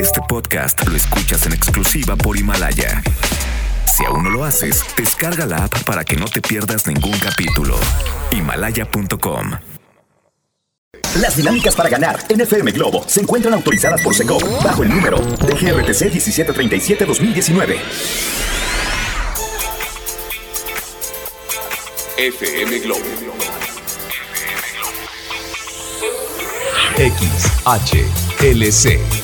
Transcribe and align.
Este 0.00 0.20
podcast 0.28 0.86
lo 0.86 0.96
escuchas 0.96 1.46
en 1.46 1.52
exclusiva 1.52 2.14
por 2.16 2.36
Himalaya. 2.36 3.02
Si 3.86 4.04
aún 4.04 4.22
no 4.24 4.30
lo 4.30 4.44
haces, 4.44 4.84
descarga 4.96 5.46
la 5.46 5.64
app 5.64 5.82
para 5.84 6.04
que 6.04 6.16
no 6.16 6.26
te 6.26 6.40
pierdas 6.40 6.86
ningún 6.86 7.18
capítulo. 7.18 7.76
Himalaya.com 8.30 9.50
Las 11.20 11.36
dinámicas 11.36 11.74
para 11.74 11.88
ganar 11.88 12.20
en 12.28 12.40
FM 12.40 12.70
Globo 12.72 13.02
se 13.06 13.20
encuentran 13.20 13.54
autorizadas 13.54 14.00
por 14.02 14.14
Secop 14.14 14.42
bajo 14.62 14.84
el 14.84 14.90
número 14.90 15.18
de 15.18 15.54
GRTC 15.54 16.12
1737-2019. 16.12 17.76
FM 22.16 22.78
Globo 22.78 23.00
XHLC 26.96 29.23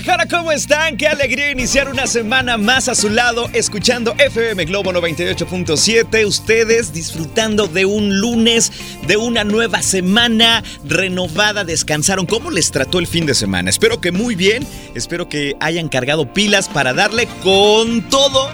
Guadalajara, 0.00 0.38
¿cómo 0.38 0.50
están? 0.50 0.96
Qué 0.96 1.08
alegría 1.08 1.50
iniciar 1.50 1.90
una 1.90 2.06
semana 2.06 2.56
más 2.56 2.88
a 2.88 2.94
su 2.94 3.10
lado 3.10 3.50
escuchando 3.52 4.14
FM 4.16 4.64
Globo 4.64 4.92
98.7. 4.92 6.24
Ustedes 6.26 6.94
disfrutando 6.94 7.66
de 7.66 7.84
un 7.84 8.18
lunes, 8.18 8.72
de 9.06 9.18
una 9.18 9.44
nueva 9.44 9.82
semana 9.82 10.64
renovada, 10.84 11.64
descansaron. 11.64 12.24
¿Cómo 12.24 12.50
les 12.50 12.70
trató 12.70 12.98
el 12.98 13.06
fin 13.06 13.26
de 13.26 13.34
semana? 13.34 13.68
Espero 13.68 14.00
que 14.00 14.10
muy 14.10 14.36
bien, 14.36 14.66
espero 14.94 15.28
que 15.28 15.54
hayan 15.60 15.90
cargado 15.90 16.32
pilas 16.32 16.70
para 16.70 16.94
darle 16.94 17.28
con 17.42 18.08
todo 18.08 18.48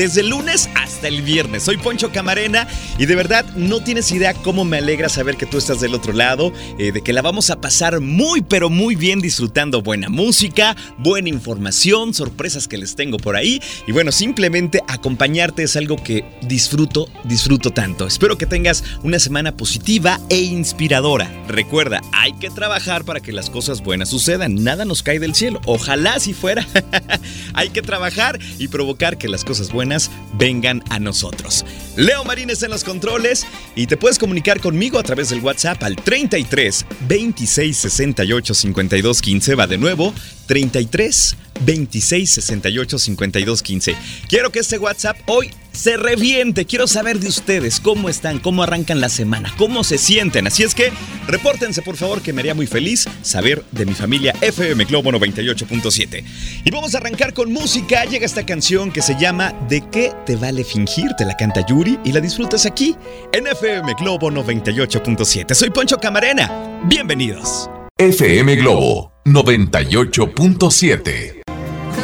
desde 0.00 0.22
el 0.22 0.30
lunes 0.30 0.70
hasta 0.76 1.08
el 1.08 1.20
viernes. 1.20 1.64
Soy 1.64 1.76
Poncho 1.76 2.10
Camarena 2.10 2.66
y 2.96 3.04
de 3.04 3.14
verdad 3.16 3.44
no 3.54 3.84
tienes 3.84 4.10
idea 4.12 4.32
cómo 4.32 4.64
me 4.64 4.78
alegra 4.78 5.10
saber 5.10 5.36
que 5.36 5.44
tú 5.44 5.58
estás 5.58 5.82
del 5.82 5.94
otro 5.94 6.14
lado, 6.14 6.54
eh, 6.78 6.90
de 6.90 7.02
que 7.02 7.12
la 7.12 7.20
vamos 7.20 7.50
a 7.50 7.60
pasar 7.60 8.00
muy 8.00 8.40
pero 8.40 8.70
muy 8.70 8.94
bien 8.94 9.20
disfrutando 9.20 9.82
buena 9.82 10.08
música, 10.08 10.74
buena 10.96 11.28
información, 11.28 12.14
sorpresas 12.14 12.66
que 12.66 12.78
les 12.78 12.96
tengo 12.96 13.18
por 13.18 13.36
ahí 13.36 13.60
y 13.86 13.92
bueno, 13.92 14.10
simplemente 14.10 14.80
acompañarte 14.88 15.64
es 15.64 15.76
algo 15.76 16.02
que 16.02 16.24
disfruto, 16.48 17.06
disfruto 17.24 17.70
tanto. 17.70 18.06
Espero 18.06 18.38
que 18.38 18.46
tengas 18.46 18.82
una 19.02 19.18
semana 19.18 19.54
positiva 19.54 20.18
e 20.30 20.38
inspiradora. 20.38 21.30
Recuerda, 21.46 22.00
hay 22.12 22.32
que 22.32 22.48
trabajar 22.48 23.04
para 23.04 23.20
que 23.20 23.32
las 23.32 23.50
cosas 23.50 23.82
buenas 23.82 24.08
sucedan, 24.08 24.64
nada 24.64 24.86
nos 24.86 25.02
cae 25.02 25.18
del 25.18 25.34
cielo, 25.34 25.60
ojalá 25.66 26.18
si 26.20 26.32
fuera. 26.32 26.66
hay 27.52 27.68
que 27.68 27.82
trabajar 27.82 28.38
y 28.58 28.68
provocar 28.68 29.18
que 29.18 29.28
las 29.28 29.44
cosas 29.44 29.70
buenas 29.70 29.89
vengan 30.34 30.82
a 30.88 30.98
nosotros. 30.98 31.64
Leo 31.96 32.24
Marines 32.24 32.62
en 32.62 32.70
los 32.70 32.84
controles 32.84 33.46
y 33.74 33.86
te 33.86 33.96
puedes 33.96 34.18
comunicar 34.18 34.60
conmigo 34.60 34.98
a 34.98 35.02
través 35.02 35.30
del 35.30 35.40
WhatsApp 35.40 35.82
al 35.82 35.96
33 35.96 36.86
26 37.08 37.76
68 37.76 38.54
52 38.54 39.22
15. 39.22 39.54
Va 39.54 39.66
de 39.66 39.78
nuevo, 39.78 40.14
33 40.46 41.36
26 41.60 42.30
68 42.30 42.98
52 42.98 43.62
15. 43.62 43.96
Quiero 44.28 44.50
que 44.50 44.58
este 44.60 44.78
WhatsApp 44.78 45.18
hoy 45.26 45.50
se 45.72 45.96
reviente. 45.96 46.66
Quiero 46.66 46.86
saber 46.86 47.18
de 47.20 47.28
ustedes 47.28 47.80
cómo 47.80 48.08
están, 48.08 48.38
cómo 48.38 48.62
arrancan 48.62 49.00
la 49.00 49.08
semana, 49.08 49.52
cómo 49.56 49.82
se 49.84 49.96
sienten. 49.98 50.46
Así 50.46 50.62
es 50.62 50.74
que 50.74 50.92
repórtense 51.26 51.82
por 51.82 51.96
favor 51.96 52.22
que 52.22 52.32
me 52.32 52.40
haría 52.40 52.54
muy 52.54 52.66
feliz 52.66 53.06
saber 53.22 53.64
de 53.70 53.86
mi 53.86 53.94
familia 53.94 54.34
FM 54.40 54.84
Globo 54.84 55.10
98.7. 55.12 56.24
Y 56.64 56.70
vamos 56.70 56.94
a 56.94 56.98
arrancar 56.98 57.34
con 57.34 57.52
música. 57.52 58.04
Llega 58.04 58.26
esta 58.26 58.46
canción 58.46 58.92
que 58.92 59.02
se 59.02 59.16
llama 59.18 59.52
¿De 59.68 59.82
qué 59.90 60.12
te 60.26 60.36
vale 60.36 60.62
fingir? 60.64 61.10
Te 61.16 61.24
la 61.24 61.36
canta 61.36 61.66
Yuri 61.66 61.98
y 62.04 62.12
la 62.12 62.20
disfrutas 62.20 62.66
aquí 62.66 62.94
en 63.32 63.46
FM 63.46 63.94
Globo 63.98 64.30
98.7. 64.30 65.54
Soy 65.54 65.70
Poncho 65.70 65.96
Camarena. 65.98 66.80
Bienvenidos. 66.84 67.70
FM 67.96 68.56
Globo 68.56 69.12
98.7. 69.24 71.39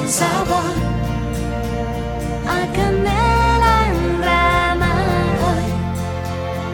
Cansado 0.07 0.55
a 2.47 2.61
canela 2.77 3.75
en 3.89 4.23
rama 4.23 4.95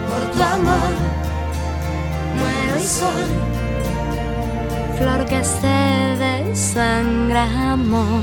por 0.06 0.22
tu 0.32 0.42
amor 0.42 0.92
muero 2.36 2.76
y 2.78 2.84
soy 2.84 3.24
flor 4.98 5.24
que 5.24 5.42
se 5.42 5.78
desangra 6.22 7.72
amor 7.72 8.22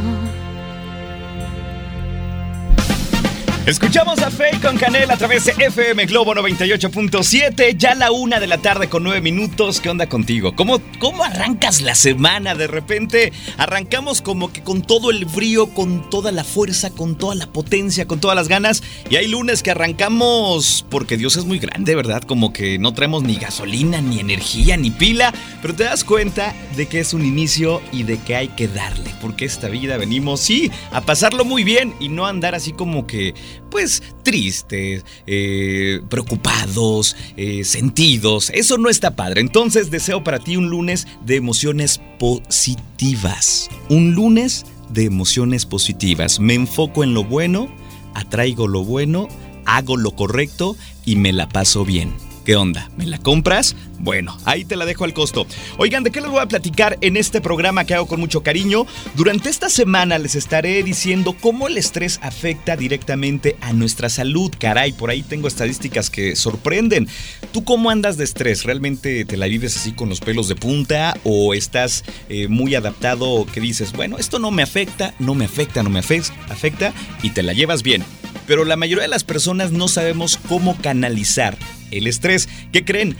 Escuchamos 3.70 4.18
a 4.24 4.32
Faye 4.32 4.60
con 4.60 4.78
Canela 4.78 5.14
a 5.14 5.18
través 5.18 5.46
de 5.46 5.52
FM 5.52 6.08
Globo 6.08 6.34
98.7, 6.34 7.78
ya 7.78 7.94
la 7.94 8.12
una 8.12 8.40
de 8.40 8.48
la 8.48 8.58
tarde 8.58 8.90
con 8.90 9.04
nueve 9.04 9.22
minutos. 9.22 9.80
¿Qué 9.80 9.92
onda 9.92 10.10
contigo? 10.10 10.56
¿Cómo, 10.56 10.82
¿Cómo 10.98 11.24
arrancas 11.24 11.82
la 11.82 11.94
semana? 11.94 12.56
De 12.56 12.66
repente 12.66 13.32
arrancamos 13.58 14.24
como 14.24 14.52
que 14.52 14.64
con 14.64 14.82
todo 14.82 15.12
el 15.12 15.30
frío, 15.30 15.68
con 15.68 16.10
toda 16.10 16.32
la 16.32 16.44
fuerza, 16.44 16.90
con 16.90 17.16
toda 17.16 17.36
la 17.36 17.46
potencia, 17.46 18.08
con 18.08 18.20
todas 18.20 18.36
las 18.36 18.48
ganas. 18.48 18.82
Y 19.08 19.18
hay 19.18 19.28
lunes 19.28 19.62
que 19.62 19.70
arrancamos 19.70 20.84
porque 20.90 21.16
Dios 21.16 21.38
es 21.38 21.46
muy 21.46 21.60
grande, 21.60 21.94
¿verdad? 21.94 22.24
Como 22.24 22.52
que 22.52 22.80
no 22.80 22.96
traemos 22.96 23.22
ni 23.22 23.36
gasolina, 23.36 24.02
ni 24.02 24.20
energía, 24.20 24.78
ni 24.78 24.90
pila. 24.90 25.32
Pero 25.62 25.76
te 25.76 25.84
das 25.84 26.04
cuenta 26.04 26.56
de 26.76 26.88
que 26.88 27.02
es 27.02 27.14
un 27.14 27.24
inicio 27.24 27.84
y 27.92 28.02
de 28.02 28.18
que 28.18 28.36
hay 28.36 28.48
que 28.48 28.68
darle. 28.68 29.14
Porque 29.22 29.46
esta 29.46 29.68
vida 29.68 29.98
venimos, 29.98 30.40
sí, 30.40 30.72
a 30.90 31.02
pasarlo 31.02 31.46
muy 31.46 31.64
bien 31.64 31.94
y 32.00 32.10
no 32.10 32.26
andar 32.26 32.56
así 32.56 32.72
como 32.72 33.06
que 33.06 33.36
pues 33.70 34.04
tristes, 34.24 35.06
eh, 35.28 36.02
preocupados, 36.10 37.16
eh, 37.38 37.64
sentidos. 37.64 38.52
Eso 38.54 38.78
no 38.78 38.90
está 38.90 39.16
padre. 39.16 39.42
Entonces 39.42 39.92
deseo 39.92 40.24
para 40.24 40.40
ti 40.40 40.58
un 40.58 40.70
lunes 40.70 41.08
de 41.26 41.36
emociones 41.36 42.02
positivas. 42.20 43.70
Un 43.90 44.14
lunes 44.14 44.66
de 44.90 45.06
emociones 45.06 45.66
positivas. 45.66 46.40
Me 46.40 46.54
enfoco 46.54 47.04
en 47.04 47.14
lo 47.14 47.24
bueno, 47.24 47.70
atraigo 48.14 48.68
lo 48.68 48.84
bueno, 48.84 49.28
hago 49.66 49.98
lo 49.98 50.12
correcto 50.12 50.76
y 51.06 51.16
me 51.16 51.32
la 51.32 51.48
paso 51.48 51.86
bien. 51.86 52.29
¿Qué 52.50 52.56
onda? 52.56 52.90
¿Me 52.98 53.06
la 53.06 53.20
compras? 53.20 53.76
Bueno, 54.00 54.36
ahí 54.44 54.66
te 54.66 54.76
la 54.76 54.88
dejo 54.88 55.04
al 55.04 55.14
costo. 55.14 55.46
Oigan, 55.78 56.04
¿de 56.04 56.10
qué 56.10 56.20
les 56.20 56.32
voy 56.32 56.40
a 56.40 56.48
platicar 56.48 56.98
en 57.02 57.16
este 57.16 57.42
programa 57.42 57.86
que 57.86 57.94
hago 57.94 58.08
con 58.08 58.20
mucho 58.20 58.42
cariño? 58.42 58.88
Durante 59.14 59.50
esta 59.50 59.70
semana 59.70 60.18
les 60.18 60.34
estaré 60.34 60.82
diciendo 60.82 61.36
cómo 61.40 61.68
el 61.68 61.78
estrés 61.78 62.20
afecta 62.24 62.76
directamente 62.76 63.56
a 63.62 63.72
nuestra 63.72 64.10
salud. 64.10 64.52
Caray, 64.58 64.94
por 64.94 65.12
ahí 65.12 65.22
tengo 65.22 65.48
estadísticas 65.48 66.10
que 66.10 66.36
sorprenden. 66.36 67.08
¿Tú 67.52 67.64
cómo 67.64 67.92
andas 67.92 68.18
de 68.18 68.24
estrés? 68.24 68.64
¿Realmente 68.64 69.26
te 69.26 69.38
la 69.38 69.46
vives 69.46 69.78
así 69.78 69.92
con 69.92 70.10
los 70.10 70.20
pelos 70.20 70.48
de 70.48 70.56
punta 70.56 71.16
o 71.24 71.54
estás 71.54 72.04
eh, 72.30 72.48
muy 72.48 72.74
adaptado 72.74 73.46
que 73.46 73.62
dices, 73.62 73.94
bueno, 73.94 74.18
esto 74.18 74.40
no 74.40 74.50
me 74.50 74.64
afecta, 74.64 75.14
no 75.20 75.36
me 75.36 75.46
afecta, 75.46 75.84
no 75.84 75.92
me 75.92 76.00
afecta 76.00 76.94
y 77.22 77.30
te 77.30 77.44
la 77.44 77.54
llevas 77.54 77.84
bien? 77.84 78.04
Pero 78.50 78.66
la 78.66 78.76
mayoría 78.76 79.04
de 79.04 79.10
las 79.10 79.24
personas 79.24 79.72
no 79.72 79.88
sabemos 79.88 80.40
cómo 80.50 80.76
canalizar 80.82 81.56
el 81.92 82.08
estrés. 82.08 82.50
¿Qué 82.74 82.84
creen? 82.84 83.16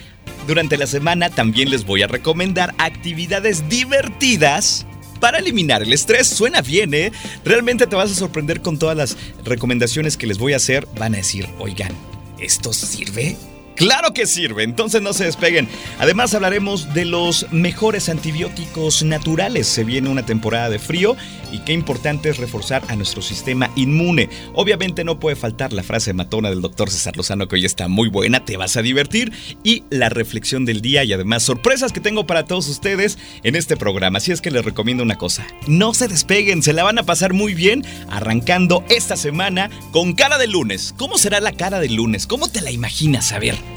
Durante 0.48 0.76
la 0.76 0.88
semana 0.88 1.30
también 1.30 1.70
les 1.70 1.86
voy 1.86 2.02
a 2.02 2.08
recomendar 2.08 2.74
actividades 2.80 3.70
divertidas 3.70 4.88
para 5.20 5.38
eliminar 5.38 5.84
el 5.84 5.94
estrés. 5.94 6.28
Suena 6.28 6.64
bien, 6.64 6.96
¿eh? 6.96 7.12
Realmente 7.46 7.86
te 7.86 7.96
vas 7.96 8.10
a 8.12 8.16
sorprender 8.16 8.62
con 8.62 8.80
todas 8.80 8.98
las 8.98 9.18
recomendaciones 9.46 10.18
que 10.18 10.26
les 10.26 10.40
voy 10.40 10.54
a 10.54 10.56
hacer. 10.56 10.88
Van 10.98 11.14
a 11.14 11.18
decir, 11.18 11.48
oigan, 11.60 11.92
¿esto 12.40 12.74
sirve? 12.74 13.38
Claro 13.80 14.14
que 14.14 14.28
sirve, 14.28 14.64
entonces 14.64 15.02
no 15.02 15.14
se 15.14 15.24
despeguen. 15.24 15.70
Además 16.00 16.34
hablaremos 16.34 16.94
de 16.94 17.06
los 17.06 17.46
mejores 17.54 18.10
antibióticos 18.10 19.04
naturales. 19.04 19.68
Se 19.68 19.86
viene 19.86 20.10
una 20.10 20.26
temporada 20.26 20.70
de 20.70 20.80
frío 20.80 21.16
y 21.54 21.60
qué 21.60 21.72
importante 21.72 22.28
es 22.28 22.40
reforzar 22.40 22.84
a 22.90 22.98
nuestro 22.98 23.22
sistema 23.22 23.72
inmune. 23.78 24.30
Obviamente 24.54 25.06
no 25.06 25.18
puede 25.18 25.38
faltar 25.38 25.72
la 25.72 25.84
frase 25.84 26.12
matona 26.12 26.50
del 26.50 26.60
doctor 26.60 26.90
César 26.90 27.16
Lozano 27.16 27.48
que 27.48 27.56
hoy 27.56 27.64
está 27.64 27.88
muy 27.88 28.10
buena, 28.10 28.44
te 28.44 28.58
vas 28.58 28.76
a 28.76 28.82
divertir 28.82 29.32
y 29.64 29.84
la 29.90 30.10
reflexión 30.10 30.66
del 30.66 30.82
día 30.82 31.06
y 31.06 31.14
además 31.14 31.44
sorpresas 31.44 31.94
que 31.94 32.02
tengo 32.02 32.28
para 32.28 32.44
todos 32.46 32.68
ustedes 32.68 33.18
en 33.44 33.56
este 33.56 33.78
programa. 33.78 34.18
Así 34.18 34.34
es 34.34 34.42
que 34.42 34.52
les 34.52 34.66
recomiendo 34.66 35.04
una 35.04 35.18
cosa, 35.18 35.48
no 35.68 35.94
se 35.94 36.10
despeguen, 36.10 36.64
se 36.64 36.74
la 36.74 36.84
van 36.84 37.00
a 37.00 37.04
pasar 37.04 37.32
muy 37.32 37.54
bien 37.54 37.86
arrancando 38.10 38.84
esta 38.90 39.16
semana 39.16 39.70
con 39.92 40.12
cara 40.12 40.38
de 40.38 40.48
lunes. 40.48 40.94
¿Cómo 40.98 41.18
será 41.18 41.40
la 41.40 41.54
cara 41.54 41.80
de 41.80 41.88
lunes? 41.88 42.28
¿Cómo 42.28 42.50
te 42.50 42.60
la 42.60 42.72
imaginas? 42.72 43.32
A 43.32 43.40
ver. 43.40 43.69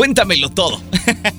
Cuéntamelo 0.00 0.48
todo. 0.48 0.80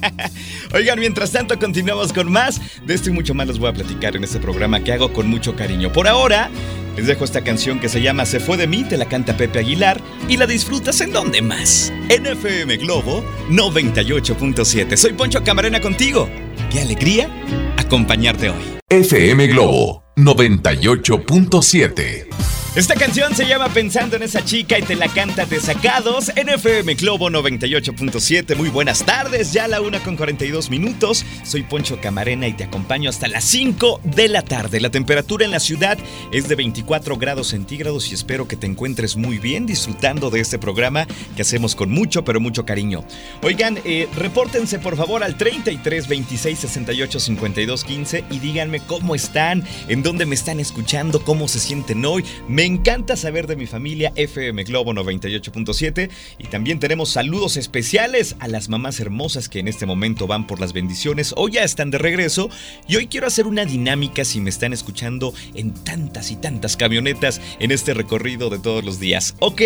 Oigan, 0.76 1.00
mientras 1.00 1.32
tanto 1.32 1.58
continuamos 1.58 2.14
con 2.14 2.32
más. 2.32 2.62
De 2.86 2.94
esto 2.94 3.10
y 3.10 3.12
mucho 3.12 3.34
más 3.34 3.48
les 3.48 3.58
voy 3.58 3.70
a 3.70 3.74
platicar 3.74 4.16
en 4.16 4.24
este 4.24 4.40
programa 4.40 4.84
que 4.84 4.94
hago 4.94 5.12
con 5.14 5.28
mucho 5.28 5.56
cariño. 5.56 5.92
Por 5.92 6.08
ahora, 6.08 6.52
les 6.96 7.08
dejo 7.08 7.26
esta 7.26 7.44
canción 7.44 7.80
que 7.80 7.90
se 7.90 8.04
llama 8.04 8.28
Se 8.28 8.40
fue 8.40 8.58
de 8.58 8.68
mí, 8.68 8.84
te 8.84 8.98
la 8.98 9.06
canta 9.06 9.36
Pepe 9.36 9.58
Aguilar 9.58 10.00
y 10.30 10.38
la 10.38 10.46
disfrutas 10.46 11.02
en 11.02 11.12
donde 11.12 11.42
más. 11.42 11.92
NFM 12.08 12.78
Globo 12.78 13.26
98.7. 13.50 14.96
Soy 14.96 15.14
Poncho 15.14 15.44
Camarena 15.44 15.82
contigo. 15.82 16.30
Qué 16.72 16.82
alegría 16.82 17.32
acompañarte 17.78 18.52
hoy. 18.52 18.62
FM 18.90 19.48
Globo 19.48 20.04
98.7. 20.18 22.61
Esta 22.74 22.96
canción 22.96 23.36
se 23.36 23.46
llama 23.46 23.68
Pensando 23.68 24.16
en 24.16 24.24
esa 24.24 24.46
chica 24.46 24.80
y 24.80 24.82
te 24.82 24.96
la 24.96 25.10
canta 25.10 25.46
Desacados 25.46 26.32
en 26.38 26.48
FM 26.48 26.94
Globo 26.94 27.30
98.7. 27.30 28.56
Muy 28.56 28.70
buenas 28.70 29.04
tardes, 29.04 29.52
ya 29.52 29.68
la 29.68 29.82
una 29.82 30.02
con 30.02 30.16
42 30.16 30.70
minutos. 30.70 31.26
Soy 31.44 31.64
Poncho 31.64 32.00
Camarena 32.00 32.48
y 32.48 32.54
te 32.54 32.64
acompaño 32.64 33.10
hasta 33.10 33.28
las 33.28 33.44
5 33.44 34.00
de 34.16 34.30
la 34.30 34.44
tarde. 34.44 34.80
La 34.80 34.90
temperatura 34.90 35.44
en 35.44 35.52
la 35.52 35.60
ciudad 35.60 35.98
es 36.32 36.48
de 36.48 36.56
24 36.56 37.18
grados 37.18 37.48
centígrados 37.50 38.10
y 38.10 38.14
espero 38.14 38.48
que 38.48 38.56
te 38.56 38.68
encuentres 38.68 39.18
muy 39.18 39.38
bien 39.38 39.66
disfrutando 39.66 40.30
de 40.30 40.40
este 40.40 40.58
programa 40.58 41.08
que 41.36 41.42
hacemos 41.42 41.76
con 41.76 41.92
mucho, 41.92 42.24
pero 42.24 42.40
mucho 42.40 42.66
cariño. 42.66 43.04
Oigan, 43.44 43.80
eh, 43.84 44.08
repórtense 44.16 44.80
por 44.80 44.96
favor 44.96 45.26
al 45.26 45.36
33 45.36 46.08
26 46.08 46.60
68 46.60 47.20
52 47.20 47.84
15 47.84 48.24
y 48.32 48.40
díganme 48.40 48.80
cómo 48.80 49.14
están, 49.14 49.62
en 49.90 50.04
dónde 50.04 50.26
me 50.26 50.36
están 50.36 50.62
escuchando, 50.62 51.22
cómo 51.22 51.50
se 51.50 51.60
sienten 51.60 52.06
hoy. 52.06 52.24
Encanta 52.66 53.16
saber 53.16 53.48
de 53.48 53.56
mi 53.56 53.66
familia 53.66 54.12
FM 54.16 54.64
Globo 54.66 54.94
98.7 54.94 56.10
y 56.38 56.44
también 56.48 56.80
tenemos 56.80 57.10
saludos 57.10 57.58
especiales 57.58 58.36
a 58.40 58.48
las 58.48 58.70
mamás 58.70 59.00
hermosas 59.00 59.50
que 59.50 59.60
en 59.60 59.68
este 59.68 59.86
momento 59.86 60.28
van 60.28 60.48
por 60.48 60.60
las 60.60 60.74
bendiciones 60.74 61.34
o 61.38 61.50
ya 61.50 61.64
están 61.64 61.92
de 61.92 61.98
regreso 61.98 62.50
y 62.88 62.98
hoy 62.98 63.08
quiero 63.08 63.28
hacer 63.28 63.48
una 63.48 63.66
dinámica 63.66 64.26
si 64.26 64.42
me 64.42 64.50
están 64.50 64.74
escuchando 64.74 65.34
en 65.56 65.74
tantas 65.74 66.32
y 66.32 66.36
tantas 66.36 66.78
camionetas 66.78 67.42
en 67.60 67.72
este 67.72 67.94
recorrido 67.94 68.50
de 68.50 68.60
todos 68.60 68.84
los 68.84 69.00
días. 69.00 69.36
Ok, 69.40 69.62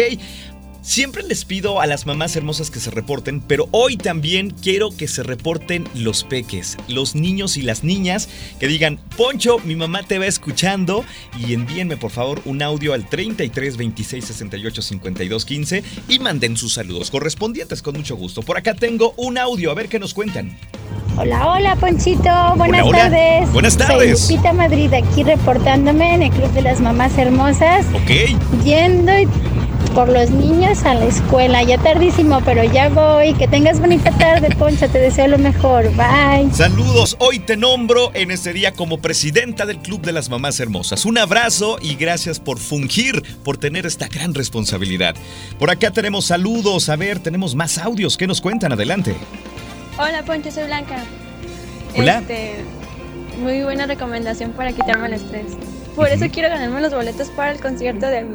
Siempre 0.85 1.23
les 1.23 1.45
pido 1.45 1.81
a 1.81 1.87
las 1.87 2.05
mamás 2.05 2.35
hermosas 2.35 2.69
que 2.69 2.79
se 2.79 2.91
reporten, 2.91 3.41
pero 3.41 3.67
hoy 3.71 3.97
también 3.97 4.51
quiero 4.51 4.91
que 4.95 5.07
se 5.07 5.23
reporten 5.23 5.87
los 5.95 6.23
peques, 6.23 6.77
los 6.87 7.15
niños 7.15 7.57
y 7.57 7.63
las 7.63 7.83
niñas, 7.83 8.29
que 8.59 8.67
digan, 8.67 8.99
Poncho, 9.17 9.57
mi 9.65 9.75
mamá 9.75 10.03
te 10.03 10.19
va 10.19 10.27
escuchando 10.27 11.03
y 11.39 11.55
envíenme 11.55 11.97
por 11.97 12.11
favor 12.11 12.39
un 12.45 12.61
audio 12.61 12.93
al 12.93 13.09
33 13.09 13.77
26 13.77 14.25
68 14.25 14.81
52 14.83 15.45
15 15.45 15.83
y 16.07 16.19
manden 16.19 16.55
sus 16.55 16.73
saludos 16.75 17.09
correspondientes 17.09 17.81
con 17.81 17.95
mucho 17.97 18.15
gusto. 18.15 18.43
Por 18.43 18.55
acá 18.57 18.75
tengo 18.75 19.15
un 19.17 19.39
audio, 19.39 19.71
a 19.71 19.73
ver 19.73 19.89
qué 19.89 19.97
nos 19.97 20.13
cuentan. 20.13 20.55
Hola, 21.17 21.47
hola, 21.49 21.75
Ponchito. 21.77 22.29
Buenas 22.57 22.83
Hola, 22.83 22.85
hola. 22.85 22.97
tardes. 23.09 23.51
Buenas 23.53 23.75
tardes. 23.77 24.19
Soy 24.19 24.35
Lupita 24.35 24.53
Madrid 24.53 24.93
aquí 24.93 25.23
reportándome 25.23 26.13
en 26.13 26.21
el 26.23 26.29
Club 26.31 26.51
de 26.51 26.61
las 26.61 26.79
Mamás 26.79 27.17
Hermosas. 27.17 27.87
Ok. 27.95 28.63
Yendo 28.63 29.11
y- 29.17 29.27
por 29.95 30.09
los 30.09 30.29
niños 30.29 30.83
a 30.83 30.93
la 30.93 31.05
escuela. 31.05 31.63
Ya 31.63 31.77
tardísimo, 31.77 32.41
pero 32.43 32.63
ya 32.65 32.89
voy. 32.89 33.33
Que 33.33 33.47
tengas 33.47 33.79
bonita 33.79 34.11
tarde, 34.11 34.53
Poncho. 34.57 34.89
Te 34.89 34.99
deseo 34.99 35.27
lo 35.29 35.37
mejor. 35.37 35.89
Bye. 35.95 36.53
Saludos, 36.53 37.15
hoy 37.19 37.39
te 37.39 37.55
nombro 37.55 38.11
en 38.13 38.29
este 38.29 38.51
día 38.51 38.73
como 38.73 38.99
presidenta 38.99 39.65
del 39.65 39.79
Club 39.79 40.01
de 40.01 40.11
las 40.11 40.29
Mamás 40.29 40.59
Hermosas. 40.59 41.05
Un 41.05 41.17
abrazo 41.17 41.77
y 41.81 41.95
gracias 41.95 42.41
por 42.41 42.59
fungir, 42.59 43.23
por 43.43 43.57
tener 43.57 43.85
esta 43.85 44.09
gran 44.09 44.33
responsabilidad. 44.33 45.15
Por 45.57 45.71
acá 45.71 45.91
tenemos 45.91 46.25
saludos, 46.25 46.89
a 46.89 46.97
ver, 46.97 47.19
tenemos 47.19 47.55
más 47.55 47.77
audios. 47.77 48.17
¿Qué 48.17 48.27
nos 48.27 48.41
cuentan? 48.41 48.73
Adelante. 48.73 49.15
Hola 49.97 50.23
Poncho, 50.25 50.51
soy 50.51 50.65
Blanca. 50.65 51.05
Hola. 51.97 52.19
Este, 52.19 52.65
muy 53.41 53.63
buena 53.63 53.85
recomendación 53.85 54.51
para 54.51 54.73
quitarme 54.73 55.07
el 55.07 55.13
estrés. 55.13 55.53
Por 55.95 56.09
eso 56.09 56.25
quiero 56.29 56.49
ganarme 56.49 56.81
los 56.81 56.93
boletos 56.93 57.29
para 57.29 57.51
el 57.51 57.61
concierto 57.61 58.07
de 58.07 58.25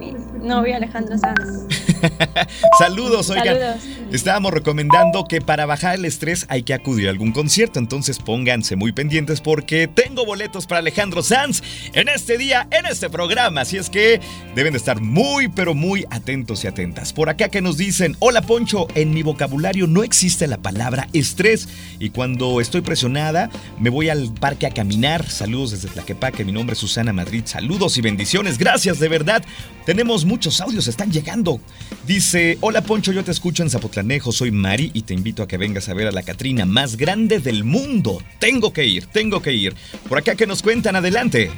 novio 0.42 0.76
Alejandro 0.76 1.16
Sanz. 1.18 1.79
Saludos, 2.78 3.30
oigan. 3.30 3.58
Saludos. 3.58 4.00
Estábamos 4.12 4.52
recomendando 4.52 5.24
que 5.24 5.40
para 5.40 5.66
bajar 5.66 5.94
el 5.94 6.04
estrés 6.04 6.44
hay 6.48 6.64
que 6.64 6.74
acudir 6.74 7.06
a 7.06 7.10
algún 7.10 7.30
concierto, 7.30 7.78
entonces 7.78 8.18
pónganse 8.18 8.74
muy 8.74 8.90
pendientes 8.90 9.40
porque 9.40 9.86
tengo 9.86 10.26
boletos 10.26 10.66
para 10.66 10.80
Alejandro 10.80 11.22
Sanz 11.22 11.62
en 11.92 12.08
este 12.08 12.36
día, 12.36 12.66
en 12.72 12.86
este 12.86 13.08
programa, 13.08 13.60
así 13.60 13.76
es 13.76 13.88
que 13.88 14.20
deben 14.56 14.72
de 14.72 14.78
estar 14.78 15.00
muy, 15.00 15.46
pero 15.46 15.74
muy 15.74 16.06
atentos 16.10 16.64
y 16.64 16.66
atentas. 16.66 17.12
Por 17.12 17.28
acá 17.28 17.50
que 17.50 17.60
nos 17.60 17.76
dicen, 17.76 18.16
hola 18.18 18.42
Poncho, 18.42 18.88
en 18.96 19.14
mi 19.14 19.22
vocabulario 19.22 19.86
no 19.86 20.02
existe 20.02 20.48
la 20.48 20.58
palabra 20.58 21.06
estrés 21.12 21.68
y 22.00 22.10
cuando 22.10 22.60
estoy 22.60 22.80
presionada 22.80 23.48
me 23.78 23.90
voy 23.90 24.08
al 24.08 24.34
parque 24.34 24.66
a 24.66 24.70
caminar. 24.70 25.28
Saludos 25.28 25.70
desde 25.70 25.88
Tlaquepaque, 25.88 26.44
mi 26.44 26.50
nombre 26.50 26.72
es 26.72 26.80
Susana 26.80 27.12
Madrid, 27.12 27.42
saludos 27.44 27.96
y 27.96 28.00
bendiciones, 28.00 28.58
gracias 28.58 28.98
de 28.98 29.08
verdad. 29.08 29.44
Tenemos 29.86 30.24
muchos 30.24 30.60
audios, 30.60 30.88
están 30.88 31.12
llegando. 31.12 31.60
Dice, 32.06 32.58
hola 32.60 32.82
Poncho, 32.82 33.12
yo 33.12 33.22
te 33.22 33.30
escucho 33.30 33.62
en 33.62 33.70
Zapotlanejo, 33.70 34.32
soy 34.32 34.50
Mari 34.50 34.90
y 34.94 35.02
te 35.02 35.14
invito 35.14 35.42
a 35.42 35.48
que 35.48 35.58
vengas 35.58 35.88
a 35.88 35.94
ver 35.94 36.08
a 36.08 36.12
la 36.12 36.22
Catrina 36.22 36.64
más 36.64 36.96
grande 36.96 37.38
del 37.38 37.64
mundo. 37.64 38.22
Tengo 38.38 38.72
que 38.72 38.84
ir, 38.86 39.06
tengo 39.06 39.42
que 39.42 39.52
ir. 39.52 39.74
Por 40.08 40.18
acá 40.18 40.34
que 40.34 40.46
nos 40.46 40.62
cuentan, 40.62 40.96
adelante. 40.96 41.50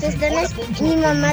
te 0.00 0.06
están 0.06 0.32
mi 0.80 0.96
mamá 0.96 1.32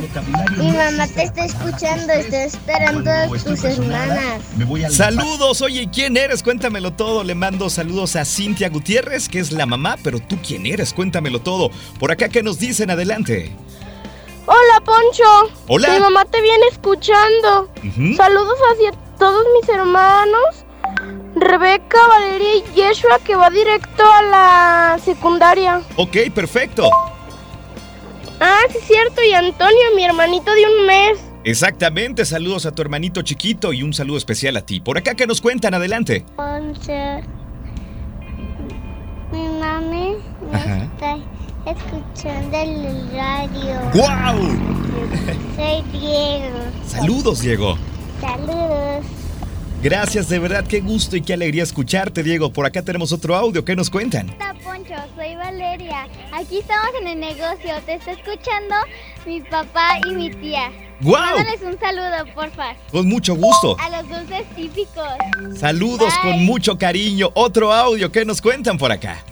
mi 0.58 0.72
mamá 0.72 1.08
te 1.08 1.24
está 1.24 1.46
escuchando 1.46 2.14
está 2.14 2.44
esperando 2.46 3.12
a 3.12 3.28
tus 3.28 3.64
hermanas 3.64 4.42
Saludos, 4.90 5.62
oye, 5.62 5.90
¿quién 5.92 6.16
eres? 6.16 6.44
Cuéntamelo 6.44 6.94
todo. 6.94 7.24
Le 7.24 7.36
mando 7.36 7.70
saludos 7.70 8.16
a 8.16 8.26
Cintia 8.26 8.70
Gutiérrez, 8.70 9.28
que 9.28 9.40
es 9.40 9.52
la 9.52 9.66
mamá, 9.66 9.98
pero 10.04 10.20
tú 10.20 10.38
quién 10.46 10.66
eres? 10.66 10.94
Cuéntamelo 10.94 11.42
todo. 11.42 11.72
Por 12.00 12.12
acá 12.12 12.30
que 12.30 12.44
nos 12.44 12.60
dicen, 12.60 12.92
adelante. 12.92 13.52
Hola 14.46 14.82
Poncho 14.84 15.54
Hola. 15.68 15.94
mi 15.94 16.00
mamá 16.00 16.26
te 16.26 16.42
viene 16.42 16.66
escuchando 16.72 17.70
saludos 18.18 18.58
hacia 18.72 18.92
todos 19.18 19.44
mis 19.60 19.70
hermanos 19.70 20.66
Rebeca 21.36 21.98
Valeria 22.08 22.56
y 22.58 22.64
Yeshua 22.76 23.20
que 23.20 23.36
va 23.36 23.50
directo 23.50 24.04
a 24.12 24.22
la 24.24 25.00
secundaria 25.04 25.82
Ok, 25.96 26.18
perfecto. 26.34 26.90
ah 28.40 28.60
sí 28.70 28.78
es 28.80 28.88
cierto 28.88 29.22
y 29.24 29.34
Antonio 29.34 29.80
mi 29.96 30.04
hermanito 30.04 30.52
de 30.54 30.66
un 30.66 30.86
mes 30.86 31.20
Exactamente, 31.44 32.24
saludos 32.26 32.68
a 32.68 32.72
tu 32.72 32.84
hermanito 32.84 33.24
chiquito 33.24 33.74
y 33.74 33.82
un 33.82 33.94
saludo 33.96 34.18
especial 34.20 34.58
a 34.58 34.62
ti. 34.62 34.80
Por 34.80 35.00
acá 35.00 35.16
que 35.16 35.26
nos 35.26 35.42
cuentan, 35.42 35.74
adelante. 35.74 36.24
Poncho 36.36 36.92
mi 39.32 39.48
mami 39.60 40.18
me 40.52 40.56
Ajá. 40.56 40.84
está 40.84 41.18
escuchando 41.66 42.58
el 42.58 43.10
radio 43.14 43.80
¡Wow! 43.94 44.50
soy 45.56 45.82
Diego 45.92 46.60
Saludos, 46.88 47.42
Diego. 47.42 47.78
saludos 48.20 49.06
Gracias, 49.84 50.30
de 50.30 50.38
verdad, 50.38 50.64
qué 50.68 50.80
gusto 50.80 51.16
y 51.16 51.22
qué 51.22 51.34
alegría 51.34 51.64
escucharte, 51.64 52.22
Diego. 52.22 52.54
Por 52.54 52.68
acá 52.68 52.84
tenemos 52.84 53.12
otro 53.12 53.36
audio, 53.36 53.66
¿qué 53.66 53.76
nos 53.76 53.90
cuentan? 53.90 54.30
Hola 54.36 54.54
Poncho, 54.64 54.94
soy 55.16 55.36
Valeria. 55.36 56.08
Aquí 56.32 56.60
estamos 56.60 56.90
en 57.02 57.08
el 57.08 57.20
negocio. 57.20 57.74
Te 57.88 57.96
está 57.96 58.12
escuchando 58.12 58.76
mi 59.26 59.42
papá 59.42 59.98
y 60.08 60.12
mi 60.14 60.30
tía. 60.30 60.72
¡Wow! 61.00 61.14
Mándales 61.20 61.62
un 61.64 61.80
saludo, 61.80 62.32
porfa. 62.36 62.76
Con 62.92 63.10
mucho 63.10 63.34
gusto. 63.36 63.76
A 63.80 63.90
los 63.90 64.08
dulces 64.08 64.44
típicos. 64.56 65.04
Saludos 65.60 66.14
Bye. 66.22 66.32
con 66.32 66.46
mucho 66.46 66.78
cariño. 66.78 67.32
Otro 67.34 67.74
audio, 67.74 68.12
¿qué 68.12 68.24
nos 68.24 68.40
cuentan 68.40 68.78
por 68.78 68.92
acá? 68.92 69.24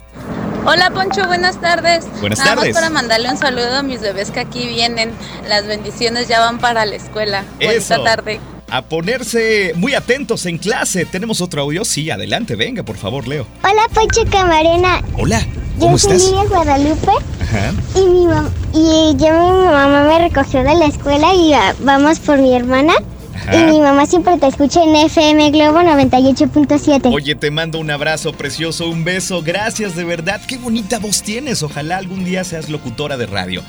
Hola 0.66 0.90
Poncho, 0.90 1.26
buenas 1.26 1.60
tardes. 1.60 2.04
Buenas 2.20 2.38
Nada 2.38 2.56
tardes. 2.56 2.74
más 2.74 2.82
para 2.82 2.90
mandarle 2.90 3.30
un 3.30 3.36
saludo 3.38 3.76
a 3.76 3.82
mis 3.82 4.00
bebés 4.00 4.30
que 4.30 4.40
aquí 4.40 4.66
vienen. 4.66 5.12
Las 5.48 5.66
bendiciones 5.66 6.28
ya 6.28 6.40
van 6.40 6.58
para 6.58 6.84
la 6.86 6.96
escuela. 6.96 7.44
Eso. 7.58 7.94
Bonita 7.94 8.16
tarde. 8.16 8.40
A 8.70 8.82
ponerse 8.82 9.72
muy 9.74 9.94
atentos 9.94 10.46
en 10.46 10.58
clase. 10.58 11.04
¿Tenemos 11.04 11.40
otro 11.40 11.62
audio? 11.62 11.84
Sí, 11.84 12.10
adelante, 12.10 12.54
venga, 12.56 12.82
por 12.84 12.96
favor, 12.96 13.26
Leo. 13.26 13.46
Hola 13.64 13.82
Poncho 13.92 14.22
Camarena. 14.30 15.02
Hola, 15.18 15.44
¿cómo 15.78 15.92
Yo 15.96 15.98
soy 15.98 16.16
estás? 16.16 16.30
Lidia 16.30 16.44
Guadalupe 16.44 17.12
Ajá. 17.42 17.72
y 17.96 18.00
mi 18.00 18.26
mam- 18.26 18.50
y 18.72 19.16
yo 19.16 19.32
mi 19.32 19.64
mamá 19.66 20.04
me 20.04 20.18
recogió 20.28 20.62
de 20.62 20.74
la 20.76 20.86
escuela 20.86 21.34
y 21.34 21.52
vamos 21.80 22.20
por 22.20 22.38
mi 22.38 22.54
hermana. 22.54 22.94
Ajá. 23.42 23.56
Y 23.56 23.64
mi 23.64 23.80
mamá 23.80 24.06
siempre 24.06 24.36
te 24.38 24.46
escucha 24.46 24.82
en 24.82 24.94
FM 24.96 25.50
Globo 25.50 25.80
98.7. 25.80 27.12
Oye, 27.12 27.34
te 27.34 27.50
mando 27.50 27.78
un 27.78 27.90
abrazo 27.90 28.32
precioso, 28.32 28.88
un 28.88 29.04
beso. 29.04 29.42
Gracias, 29.42 29.96
de 29.96 30.04
verdad. 30.04 30.40
Qué 30.46 30.58
bonita 30.58 30.98
voz 30.98 31.22
tienes. 31.22 31.62
Ojalá 31.62 31.96
algún 31.98 32.24
día 32.24 32.44
seas 32.44 32.68
locutora 32.68 33.16
de 33.16 33.26
radio. 33.26 33.62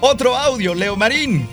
Otro 0.00 0.36
audio, 0.36 0.74
Leo 0.74 0.96
Marín. 0.96 1.48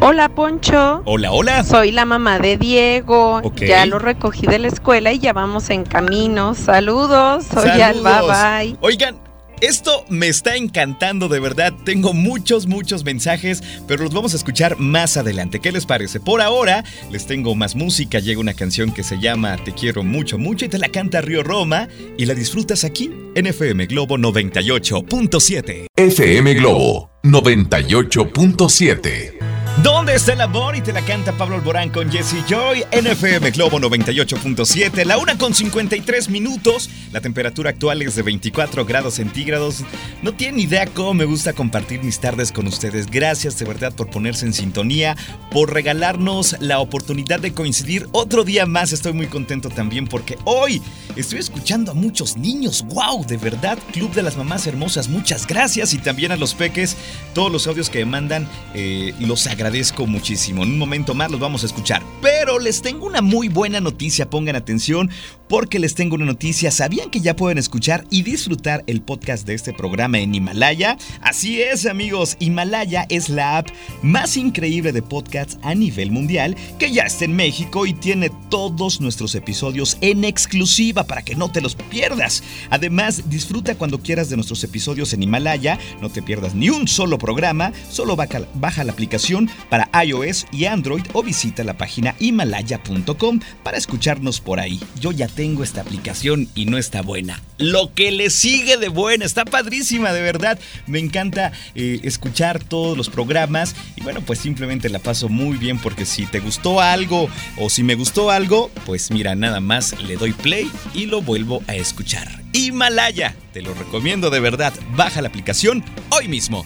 Hola 0.00 0.28
Poncho, 0.28 1.02
Hola, 1.04 1.30
hola. 1.32 1.64
soy 1.64 1.92
la 1.92 2.04
mamá 2.04 2.38
de 2.38 2.56
Diego. 2.56 3.40
Ok. 3.42 3.60
Ya 3.62 3.86
lo 3.86 3.98
recogí 3.98 4.46
de 4.46 4.58
la 4.58 4.68
escuela 4.68 5.12
y 5.12 5.18
ya 5.20 5.32
vamos 5.32 5.70
en 5.70 5.84
camino. 5.84 6.54
Saludos, 6.54 7.44
soy 7.44 7.68
Saludos. 7.68 8.06
Alba, 8.06 8.58
bye. 8.62 8.76
Oigan, 8.80 9.16
Esto 9.62 10.04
me 10.08 10.26
está 10.26 10.56
encantando 10.56 11.28
de 11.28 11.38
verdad. 11.38 11.72
Tengo 11.84 12.12
muchos, 12.12 12.66
muchos 12.66 13.04
mensajes, 13.04 13.62
pero 13.86 14.02
los 14.02 14.12
vamos 14.12 14.32
a 14.32 14.36
escuchar 14.36 14.80
más 14.80 15.16
adelante. 15.16 15.60
¿Qué 15.60 15.70
les 15.70 15.86
parece? 15.86 16.18
Por 16.18 16.40
ahora 16.40 16.82
les 17.12 17.26
tengo 17.26 17.54
más 17.54 17.76
música. 17.76 18.18
Llega 18.18 18.40
una 18.40 18.54
canción 18.54 18.92
que 18.92 19.04
se 19.04 19.20
llama 19.20 19.56
Te 19.58 19.70
quiero 19.70 20.02
mucho, 20.02 20.36
mucho 20.36 20.64
y 20.64 20.68
te 20.68 20.78
la 20.78 20.88
canta 20.88 21.20
Río 21.20 21.44
Roma 21.44 21.86
y 22.18 22.26
la 22.26 22.34
disfrutas 22.34 22.82
aquí 22.82 23.12
en 23.36 23.46
FM 23.46 23.86
Globo 23.86 24.18
98.7. 24.18 25.86
FM 25.94 26.54
Globo 26.54 27.12
98.7. 27.22 29.51
¿Dónde 29.82 30.14
está 30.14 30.34
el 30.34 30.40
amor? 30.40 30.76
Y 30.76 30.80
te 30.80 30.92
la 30.92 31.04
canta 31.04 31.32
Pablo 31.32 31.56
Alborán 31.56 31.90
con 31.90 32.08
Jesse 32.08 32.36
Joy, 32.48 32.84
NFM 32.92 33.50
Globo 33.50 33.80
98.7, 33.80 35.04
la 35.04 35.18
una 35.18 35.36
con 35.36 35.54
53 35.54 36.28
minutos. 36.28 36.88
La 37.10 37.20
temperatura 37.20 37.70
actual 37.70 38.00
es 38.02 38.14
de 38.14 38.22
24 38.22 38.84
grados 38.84 39.14
centígrados. 39.14 39.82
No 40.22 40.34
tienen 40.34 40.60
idea 40.60 40.86
cómo 40.86 41.14
me 41.14 41.24
gusta 41.24 41.52
compartir 41.52 42.04
mis 42.04 42.20
tardes 42.20 42.52
con 42.52 42.68
ustedes. 42.68 43.10
Gracias 43.10 43.58
de 43.58 43.64
verdad 43.64 43.92
por 43.92 44.08
ponerse 44.08 44.46
en 44.46 44.52
sintonía, 44.52 45.16
por 45.50 45.72
regalarnos 45.74 46.56
la 46.60 46.78
oportunidad 46.78 47.40
de 47.40 47.52
coincidir 47.52 48.06
otro 48.12 48.44
día 48.44 48.66
más. 48.66 48.92
Estoy 48.92 49.14
muy 49.14 49.26
contento 49.26 49.68
también 49.68 50.06
porque 50.06 50.38
hoy 50.44 50.80
estoy 51.16 51.40
escuchando 51.40 51.90
a 51.90 51.94
muchos 51.94 52.36
niños. 52.36 52.84
¡Wow! 52.86 53.26
De 53.26 53.36
verdad, 53.36 53.78
Club 53.92 54.12
de 54.12 54.22
las 54.22 54.36
Mamás 54.36 54.64
Hermosas, 54.68 55.08
muchas 55.08 55.44
gracias. 55.44 55.92
Y 55.92 55.98
también 55.98 56.30
a 56.30 56.36
los 56.36 56.54
peques, 56.54 56.96
todos 57.34 57.50
los 57.50 57.66
audios 57.66 57.90
que 57.90 57.98
me 58.04 58.12
mandan, 58.12 58.48
eh, 58.74 59.12
los 59.18 59.48
agradezco 59.48 59.71
muchísimo. 60.06 60.64
En 60.64 60.72
un 60.72 60.78
momento 60.78 61.14
más 61.14 61.30
los 61.30 61.40
vamos 61.40 61.62
a 61.62 61.66
escuchar. 61.66 62.02
Pero 62.20 62.58
les 62.58 62.82
tengo 62.82 63.06
una 63.06 63.22
muy 63.22 63.48
buena 63.48 63.80
noticia, 63.80 64.28
pongan 64.28 64.54
atención, 64.54 65.10
porque 65.48 65.78
les 65.78 65.94
tengo 65.94 66.14
una 66.14 66.26
noticia. 66.26 66.70
¿Sabían 66.70 67.08
que 67.08 67.20
ya 67.20 67.36
pueden 67.36 67.56
escuchar 67.56 68.04
y 68.10 68.22
disfrutar 68.22 68.84
el 68.86 69.00
podcast 69.00 69.46
de 69.46 69.54
este 69.54 69.72
programa 69.72 70.18
en 70.18 70.34
Himalaya? 70.34 70.98
Así 71.22 71.62
es, 71.62 71.86
amigos. 71.86 72.36
Himalaya 72.38 73.06
es 73.08 73.30
la 73.30 73.56
app 73.58 73.68
más 74.02 74.36
increíble 74.36 74.92
de 74.92 75.00
podcasts 75.00 75.58
a 75.62 75.74
nivel 75.74 76.10
mundial 76.10 76.54
que 76.78 76.92
ya 76.92 77.04
está 77.04 77.24
en 77.24 77.34
México 77.34 77.86
y 77.86 77.94
tiene 77.94 78.30
todos 78.50 79.00
nuestros 79.00 79.34
episodios 79.34 79.96
en 80.02 80.24
exclusiva 80.24 81.04
para 81.04 81.22
que 81.22 81.34
no 81.34 81.50
te 81.50 81.62
los 81.62 81.76
pierdas. 81.76 82.42
Además, 82.68 83.30
disfruta 83.30 83.74
cuando 83.74 84.02
quieras 84.02 84.28
de 84.28 84.36
nuestros 84.36 84.62
episodios 84.64 85.14
en 85.14 85.22
Himalaya. 85.22 85.78
No 86.02 86.10
te 86.10 86.22
pierdas 86.22 86.54
ni 86.54 86.68
un 86.68 86.88
solo 86.88 87.16
programa. 87.16 87.72
Solo 87.90 88.16
baja, 88.16 88.42
baja 88.54 88.84
la 88.84 88.92
aplicación 88.92 89.48
para 89.68 89.88
iOS 90.04 90.46
y 90.52 90.66
Android 90.66 91.02
o 91.12 91.22
visita 91.22 91.64
la 91.64 91.76
página 91.76 92.14
himalaya.com 92.18 93.40
para 93.62 93.78
escucharnos 93.78 94.40
por 94.40 94.60
ahí. 94.60 94.80
Yo 95.00 95.12
ya 95.12 95.28
tengo 95.28 95.62
esta 95.62 95.80
aplicación 95.80 96.48
y 96.54 96.66
no 96.66 96.78
está 96.78 97.02
buena. 97.02 97.42
Lo 97.58 97.94
que 97.94 98.10
le 98.10 98.30
sigue 98.30 98.76
de 98.76 98.88
buena, 98.88 99.24
está 99.24 99.44
padrísima 99.44 100.12
de 100.12 100.22
verdad. 100.22 100.58
Me 100.86 100.98
encanta 100.98 101.52
eh, 101.74 102.00
escuchar 102.02 102.62
todos 102.62 102.96
los 102.96 103.08
programas 103.08 103.74
y 103.96 104.02
bueno, 104.02 104.20
pues 104.20 104.38
simplemente 104.38 104.88
la 104.88 104.98
paso 104.98 105.28
muy 105.28 105.56
bien 105.56 105.78
porque 105.78 106.04
si 106.06 106.26
te 106.26 106.40
gustó 106.40 106.80
algo 106.80 107.28
o 107.56 107.70
si 107.70 107.82
me 107.82 107.94
gustó 107.94 108.30
algo, 108.30 108.70
pues 108.86 109.10
mira, 109.10 109.34
nada 109.34 109.60
más 109.60 110.00
le 110.02 110.16
doy 110.16 110.32
play 110.32 110.70
y 110.94 111.06
lo 111.06 111.22
vuelvo 111.22 111.62
a 111.66 111.74
escuchar. 111.74 112.42
Himalaya, 112.52 113.34
te 113.52 113.62
lo 113.62 113.74
recomiendo 113.74 114.30
de 114.30 114.40
verdad. 114.40 114.74
Baja 114.94 115.22
la 115.22 115.28
aplicación 115.28 115.84
hoy 116.10 116.28
mismo. 116.28 116.64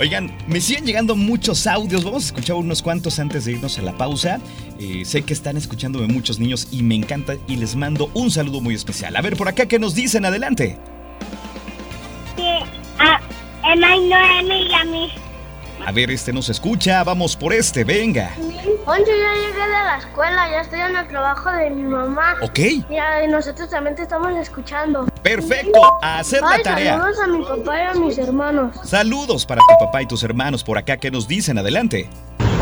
Oigan, 0.00 0.34
me 0.46 0.62
siguen 0.62 0.86
llegando 0.86 1.14
muchos 1.14 1.66
audios. 1.66 2.04
Vamos 2.04 2.22
a 2.22 2.26
escuchar 2.28 2.56
unos 2.56 2.80
cuantos 2.80 3.18
antes 3.18 3.44
de 3.44 3.52
irnos 3.52 3.78
a 3.78 3.82
la 3.82 3.92
pausa. 3.92 4.40
Eh, 4.78 5.04
sé 5.04 5.20
que 5.20 5.34
están 5.34 5.58
escuchándome 5.58 6.06
muchos 6.06 6.38
niños 6.38 6.68
y 6.70 6.82
me 6.82 6.94
encanta 6.94 7.34
y 7.46 7.56
les 7.56 7.76
mando 7.76 8.10
un 8.14 8.30
saludo 8.30 8.62
muy 8.62 8.74
especial. 8.74 9.14
A 9.14 9.20
ver, 9.20 9.36
por 9.36 9.46
acá, 9.46 9.66
¿qué 9.66 9.78
nos 9.78 9.94
dicen? 9.94 10.24
Adelante. 10.24 10.78
Sí, 12.34 12.42
a 15.86 15.92
ver, 15.92 16.10
este 16.10 16.32
nos 16.32 16.48
escucha. 16.48 17.04
Vamos 17.04 17.36
por 17.36 17.52
este, 17.52 17.84
venga. 17.84 18.30
Poncho, 18.86 19.04
ya 19.06 19.34
llegué 19.34 19.52
de 19.52 19.68
la 19.68 19.98
escuela, 19.98 20.50
ya 20.50 20.60
estoy 20.62 20.80
en 20.80 20.96
el 20.96 21.08
trabajo 21.08 21.50
de 21.52 21.70
mi 21.70 21.82
mamá. 21.82 22.36
Ok. 22.40 22.58
Ya, 22.90 23.22
y 23.22 23.28
nosotros 23.28 23.68
también 23.68 23.96
te 23.96 24.02
estamos 24.02 24.34
escuchando. 24.36 25.09
Perfecto, 25.22 25.80
a 26.02 26.18
hacer 26.18 26.40
la 26.40 26.62
tarea. 26.62 26.98
saludos 26.98 27.18
a 27.22 27.26
mi 27.26 27.44
papá 27.44 27.82
y 27.82 27.84
a 27.84 27.94
mis 27.94 28.18
hermanos. 28.18 28.76
Saludos 28.84 29.44
para 29.44 29.60
tu 29.60 29.84
papá 29.84 30.02
y 30.02 30.06
tus 30.06 30.22
hermanos 30.22 30.64
por 30.64 30.78
acá. 30.78 30.96
¿Qué 30.96 31.10
nos 31.10 31.28
dicen? 31.28 31.58
Adelante. 31.58 32.08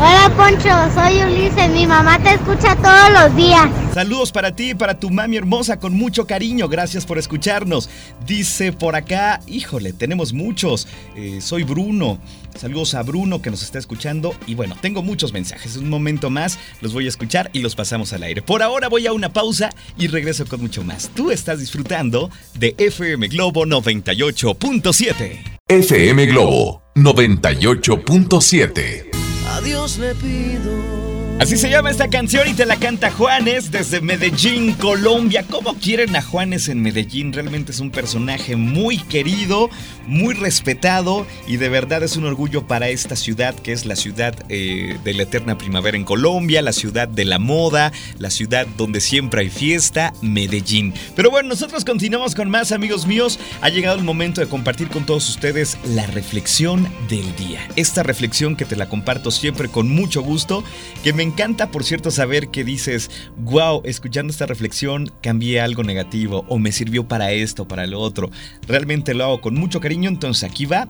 Hola 0.01 0.33
Poncho, 0.37 0.69
soy 0.95 1.21
Ulises, 1.23 1.69
mi 1.71 1.85
mamá 1.85 2.17
te 2.23 2.35
escucha 2.35 2.73
todos 2.77 3.11
los 3.11 3.35
días. 3.35 3.67
Saludos 3.93 4.31
para 4.31 4.55
ti 4.55 4.69
y 4.69 4.73
para 4.73 4.97
tu 4.97 5.09
mami 5.09 5.35
hermosa 5.35 5.77
con 5.77 5.93
mucho 5.93 6.25
cariño. 6.25 6.69
Gracias 6.69 7.05
por 7.05 7.17
escucharnos. 7.17 7.89
Dice 8.25 8.71
por 8.71 8.95
acá, 8.95 9.41
híjole, 9.45 9.91
tenemos 9.91 10.31
muchos. 10.31 10.87
Eh, 11.17 11.39
soy 11.41 11.63
Bruno. 11.63 12.17
Saludos 12.57 12.93
a 12.93 13.03
Bruno 13.03 13.41
que 13.41 13.51
nos 13.51 13.61
está 13.61 13.77
escuchando. 13.77 14.33
Y 14.47 14.55
bueno, 14.55 14.77
tengo 14.79 15.03
muchos 15.03 15.33
mensajes. 15.33 15.75
Un 15.75 15.89
momento 15.89 16.29
más 16.29 16.57
los 16.79 16.93
voy 16.93 17.05
a 17.05 17.09
escuchar 17.09 17.49
y 17.51 17.59
los 17.59 17.75
pasamos 17.75 18.13
al 18.13 18.23
aire. 18.23 18.41
Por 18.41 18.63
ahora 18.63 18.87
voy 18.87 19.05
a 19.05 19.11
una 19.11 19.33
pausa 19.33 19.69
y 19.97 20.07
regreso 20.07 20.45
con 20.45 20.61
mucho 20.61 20.81
más. 20.81 21.09
Tú 21.13 21.29
estás 21.29 21.59
disfrutando 21.59 22.31
de 22.53 22.73
FM 22.77 23.27
Globo 23.27 23.65
98.7. 23.65 25.59
FM 25.67 26.25
Globo 26.27 26.83
98.7. 26.95 29.18
Adiós 29.57 29.97
le 29.97 30.13
pido. 30.15 31.08
Así 31.39 31.55
se 31.55 31.69
llama 31.69 31.89
esta 31.89 32.09
canción 32.09 32.49
y 32.49 32.53
te 32.53 32.65
la 32.65 32.75
canta 32.75 33.09
Juanes 33.11 33.71
desde 33.71 34.01
Medellín, 34.01 34.73
Colombia. 34.73 35.45
¿Cómo 35.49 35.73
quieren 35.75 36.13
a 36.17 36.21
Juanes 36.21 36.67
en 36.67 36.81
Medellín? 36.81 37.31
Realmente 37.31 37.71
es 37.71 37.79
un 37.79 37.91
personaje 37.91 38.57
muy 38.57 38.97
querido, 38.97 39.69
muy 40.05 40.33
respetado 40.33 41.25
y 41.47 41.55
de 41.55 41.69
verdad 41.69 42.03
es 42.03 42.17
un 42.17 42.25
orgullo 42.25 42.67
para 42.67 42.89
esta 42.89 43.15
ciudad 43.15 43.55
que 43.55 43.71
es 43.71 43.85
la 43.85 43.95
ciudad 43.95 44.35
eh, 44.49 44.97
de 45.05 45.13
la 45.13 45.23
eterna 45.23 45.57
primavera 45.57 45.95
en 45.95 46.03
Colombia, 46.03 46.61
la 46.61 46.73
ciudad 46.73 47.07
de 47.07 47.23
la 47.23 47.39
moda, 47.39 47.93
la 48.17 48.31
ciudad 48.31 48.67
donde 48.75 48.99
siempre 48.99 49.43
hay 49.43 49.49
fiesta, 49.49 50.13
Medellín. 50.21 50.93
Pero 51.15 51.31
bueno, 51.31 51.47
nosotros 51.47 51.85
continuamos 51.85 52.35
con 52.35 52.49
más 52.49 52.73
amigos 52.73 53.07
míos. 53.07 53.39
Ha 53.61 53.69
llegado 53.69 53.97
el 53.97 54.03
momento 54.03 54.41
de 54.41 54.47
compartir 54.47 54.89
con 54.89 55.05
todos 55.05 55.29
ustedes 55.29 55.77
la 55.85 56.05
reflexión 56.07 56.85
del 57.07 57.33
día. 57.37 57.65
Esta 57.77 58.03
reflexión 58.03 58.57
que 58.57 58.65
te 58.65 58.75
la 58.75 58.89
comparto 58.89 59.31
siempre 59.31 59.69
con 59.69 59.87
mucho 59.87 60.21
gusto, 60.21 60.65
que 61.01 61.13
me 61.13 61.28
encanta, 61.29 61.71
por 61.71 61.83
cierto, 61.83 62.11
saber 62.11 62.49
que 62.49 62.63
dices, 62.63 63.09
wow, 63.37 63.81
escuchando 63.85 64.31
esta 64.31 64.45
reflexión 64.45 65.11
cambié 65.21 65.61
algo 65.61 65.83
negativo 65.83 66.45
o 66.49 66.59
me 66.59 66.71
sirvió 66.71 67.07
para 67.07 67.31
esto, 67.31 67.67
para 67.67 67.87
lo 67.87 67.99
otro. 67.99 68.29
Realmente 68.67 69.13
lo 69.13 69.23
hago 69.23 69.41
con 69.41 69.55
mucho 69.55 69.79
cariño, 69.79 70.09
entonces 70.09 70.49
aquí 70.49 70.65
va 70.65 70.87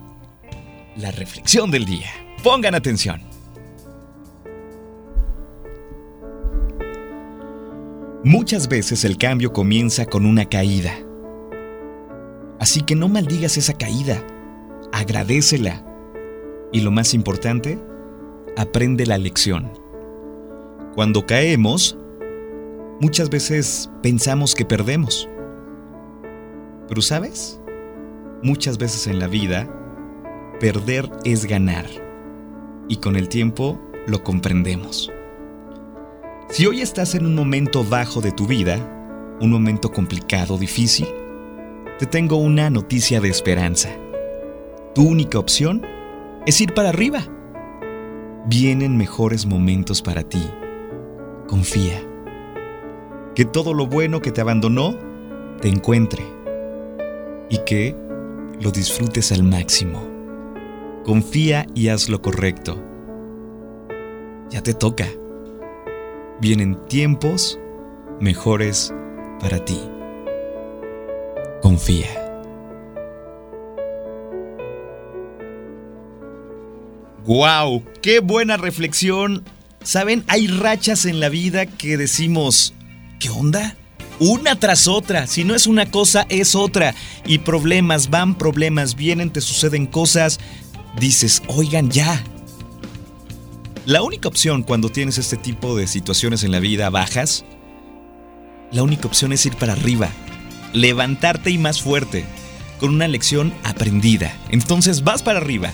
la 0.96 1.12
reflexión 1.12 1.72
del 1.72 1.86
día. 1.86 2.10
Pongan 2.44 2.76
atención. 2.76 3.22
Muchas 8.24 8.68
veces 8.68 9.06
el 9.06 9.18
cambio 9.18 9.54
comienza 9.54 10.06
con 10.06 10.26
una 10.26 10.46
caída. 10.46 10.94
Así 12.60 12.82
que 12.82 12.96
no 12.96 13.08
maldigas 13.08 13.56
esa 13.56 13.74
caída, 13.74 14.22
agradecela. 14.92 15.86
Y 16.74 16.82
lo 16.82 16.92
más 16.92 17.14
importante, 17.14 17.80
aprende 18.58 19.06
la 19.06 19.18
lección. 19.18 19.72
Cuando 20.96 21.28
caemos, 21.28 21.96
muchas 23.00 23.30
veces 23.30 23.92
pensamos 24.02 24.56
que 24.56 24.66
perdemos. 24.66 25.30
Pero 26.88 27.02
¿sabes? 27.04 27.62
Muchas 28.42 28.80
veces 28.80 29.06
en 29.06 29.20
la 29.20 29.28
vida, 29.28 29.70
perder 30.60 31.10
es 31.26 31.46
ganar. 31.46 31.86
Y 32.88 32.98
con 32.98 33.16
el 33.16 33.30
tiempo 33.30 33.80
lo 34.08 34.24
comprendemos. 34.24 35.12
Si 36.50 36.66
hoy 36.66 36.82
estás 36.82 37.14
en 37.14 37.28
un 37.28 37.36
momento 37.36 37.84
bajo 37.84 38.20
de 38.20 38.32
tu 38.32 38.48
vida, 38.48 38.80
un 39.40 39.52
momento 39.52 39.92
complicado, 39.92 40.58
difícil, 40.58 41.08
te 42.00 42.08
tengo 42.08 42.38
una 42.38 42.72
noticia 42.72 43.22
de 43.22 43.30
esperanza. 43.30 43.90
Tu 44.96 45.08
única 45.08 45.38
opción 45.38 45.86
es 46.48 46.60
ir 46.60 46.74
para 46.74 46.90
arriba. 46.90 47.22
Vienen 48.48 48.98
mejores 48.98 49.46
momentos 49.46 50.02
para 50.02 50.24
ti 50.24 50.42
confía. 51.50 52.00
Que 53.34 53.44
todo 53.44 53.74
lo 53.74 53.88
bueno 53.88 54.22
que 54.22 54.32
te 54.32 54.40
abandonó 54.40 54.96
te 55.60 55.68
encuentre 55.68 56.24
y 57.50 57.58
que 57.66 57.96
lo 58.62 58.70
disfrutes 58.72 59.32
al 59.32 59.42
máximo. 59.42 60.08
Confía 61.04 61.66
y 61.74 61.88
haz 61.88 62.08
lo 62.08 62.22
correcto. 62.22 62.78
Ya 64.52 64.62
te 64.62 64.76
toca. 64.76 65.08
Vienen 66.40 66.86
tiempos 66.88 67.60
mejores 68.20 68.94
para 69.40 69.66
ti. 69.66 69.80
Confía. 71.64 72.08
¡Wow! 77.26 77.84
¡Qué 78.02 78.20
buena 78.20 78.56
reflexión! 78.58 79.44
Saben, 79.90 80.24
hay 80.28 80.46
rachas 80.46 81.06
en 81.06 81.20
la 81.20 81.30
vida 81.30 81.66
que 81.66 81.98
decimos, 81.98 82.76
¿qué 83.20 83.32
onda? 83.32 83.76
una 84.20 84.60
tras 84.60 84.88
otra. 84.88 85.26
Si 85.26 85.44
no 85.44 85.56
es 85.56 85.66
una 85.66 85.90
cosa, 85.90 86.28
es 86.30 86.54
otra. 86.54 86.94
Y 87.26 87.40
problemas 87.40 88.12
van, 88.12 88.38
problemas 88.38 88.94
vienen, 88.94 89.32
te 89.32 89.42
suceden 89.42 89.88
cosas. 89.88 90.40
Dices, 91.00 91.42
oigan 91.48 91.90
ya. 91.90 92.24
La 93.88 94.04
única 94.04 94.28
opción 94.28 94.62
cuando 94.62 94.90
tienes 94.90 95.18
este 95.18 95.38
tipo 95.38 95.76
de 95.76 95.88
situaciones 95.88 96.44
en 96.44 96.52
la 96.52 96.60
vida 96.60 96.92
bajas, 96.92 97.44
la 98.72 98.84
única 98.84 99.08
opción 99.08 99.34
es 99.34 99.44
ir 99.48 99.56
para 99.56 99.74
arriba, 99.74 100.12
levantarte 100.72 101.50
y 101.50 101.58
más 101.58 101.82
fuerte, 101.82 102.26
con 102.80 102.94
una 102.94 103.08
lección 103.08 103.56
aprendida. 103.64 104.38
Entonces 104.52 105.04
vas 105.04 105.24
para 105.24 105.40
arriba. 105.40 105.72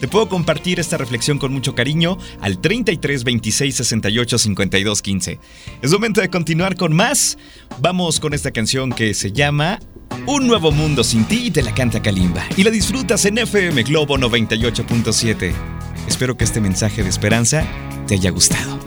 Te 0.00 0.08
puedo 0.08 0.28
compartir 0.28 0.78
esta 0.78 0.98
reflexión 0.98 1.38
con 1.38 1.52
mucho 1.52 1.74
cariño 1.74 2.18
al 2.40 2.60
33 2.60 3.24
26 3.24 3.74
68 3.74 4.38
52 4.38 5.02
15. 5.02 5.40
Es 5.82 5.92
momento 5.92 6.20
de 6.20 6.28
continuar 6.28 6.76
con 6.76 6.94
más. 6.94 7.38
Vamos 7.80 8.20
con 8.20 8.34
esta 8.34 8.50
canción 8.50 8.90
que 8.90 9.14
se 9.14 9.32
llama 9.32 9.80
Un 10.26 10.46
nuevo 10.46 10.70
mundo 10.70 11.02
sin 11.02 11.24
ti 11.24 11.46
y 11.46 11.50
te 11.50 11.62
la 11.62 11.74
canta 11.74 12.02
Kalimba. 12.02 12.44
Y 12.56 12.64
la 12.64 12.70
disfrutas 12.70 13.24
en 13.24 13.38
FM 13.38 13.82
Globo 13.84 14.18
98.7. 14.18 15.52
Espero 16.06 16.36
que 16.36 16.44
este 16.44 16.60
mensaje 16.60 17.02
de 17.02 17.08
esperanza 17.08 17.64
te 18.06 18.14
haya 18.14 18.30
gustado. 18.30 18.78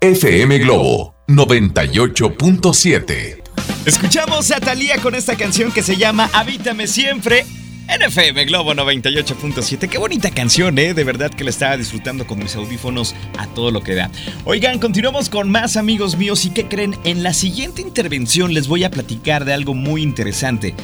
FM 0.00 0.58
Globo 0.58 1.14
98.7. 1.28 3.42
Escuchamos 3.86 4.50
a 4.50 4.60
Thalía 4.60 4.98
con 4.98 5.14
esta 5.14 5.36
canción 5.36 5.72
que 5.72 5.82
se 5.82 5.96
llama 5.96 6.30
Habítame 6.32 6.86
siempre. 6.86 7.44
En 7.86 8.02
FM 8.02 8.46
Globo 8.46 8.72
98.7. 8.72 9.88
Qué 9.88 9.98
bonita 9.98 10.30
canción, 10.30 10.78
¿eh? 10.78 10.94
De 10.94 11.04
verdad 11.04 11.30
que 11.30 11.44
la 11.44 11.50
estaba 11.50 11.76
disfrutando 11.76 12.26
con 12.26 12.38
mis 12.38 12.56
audífonos 12.56 13.14
a 13.38 13.46
todo 13.48 13.70
lo 13.70 13.82
que 13.82 13.94
da. 13.94 14.10
Oigan, 14.44 14.78
continuamos 14.78 15.28
con 15.28 15.50
más 15.50 15.76
amigos 15.76 16.16
míos 16.16 16.44
y 16.46 16.50
¿qué 16.50 16.66
creen? 16.66 16.96
En 17.04 17.22
la 17.22 17.34
siguiente 17.34 17.82
intervención 17.82 18.54
les 18.54 18.68
voy 18.68 18.84
a 18.84 18.90
platicar 18.90 19.44
de 19.44 19.52
algo 19.52 19.74
muy 19.74 20.02
interesante 20.02 20.74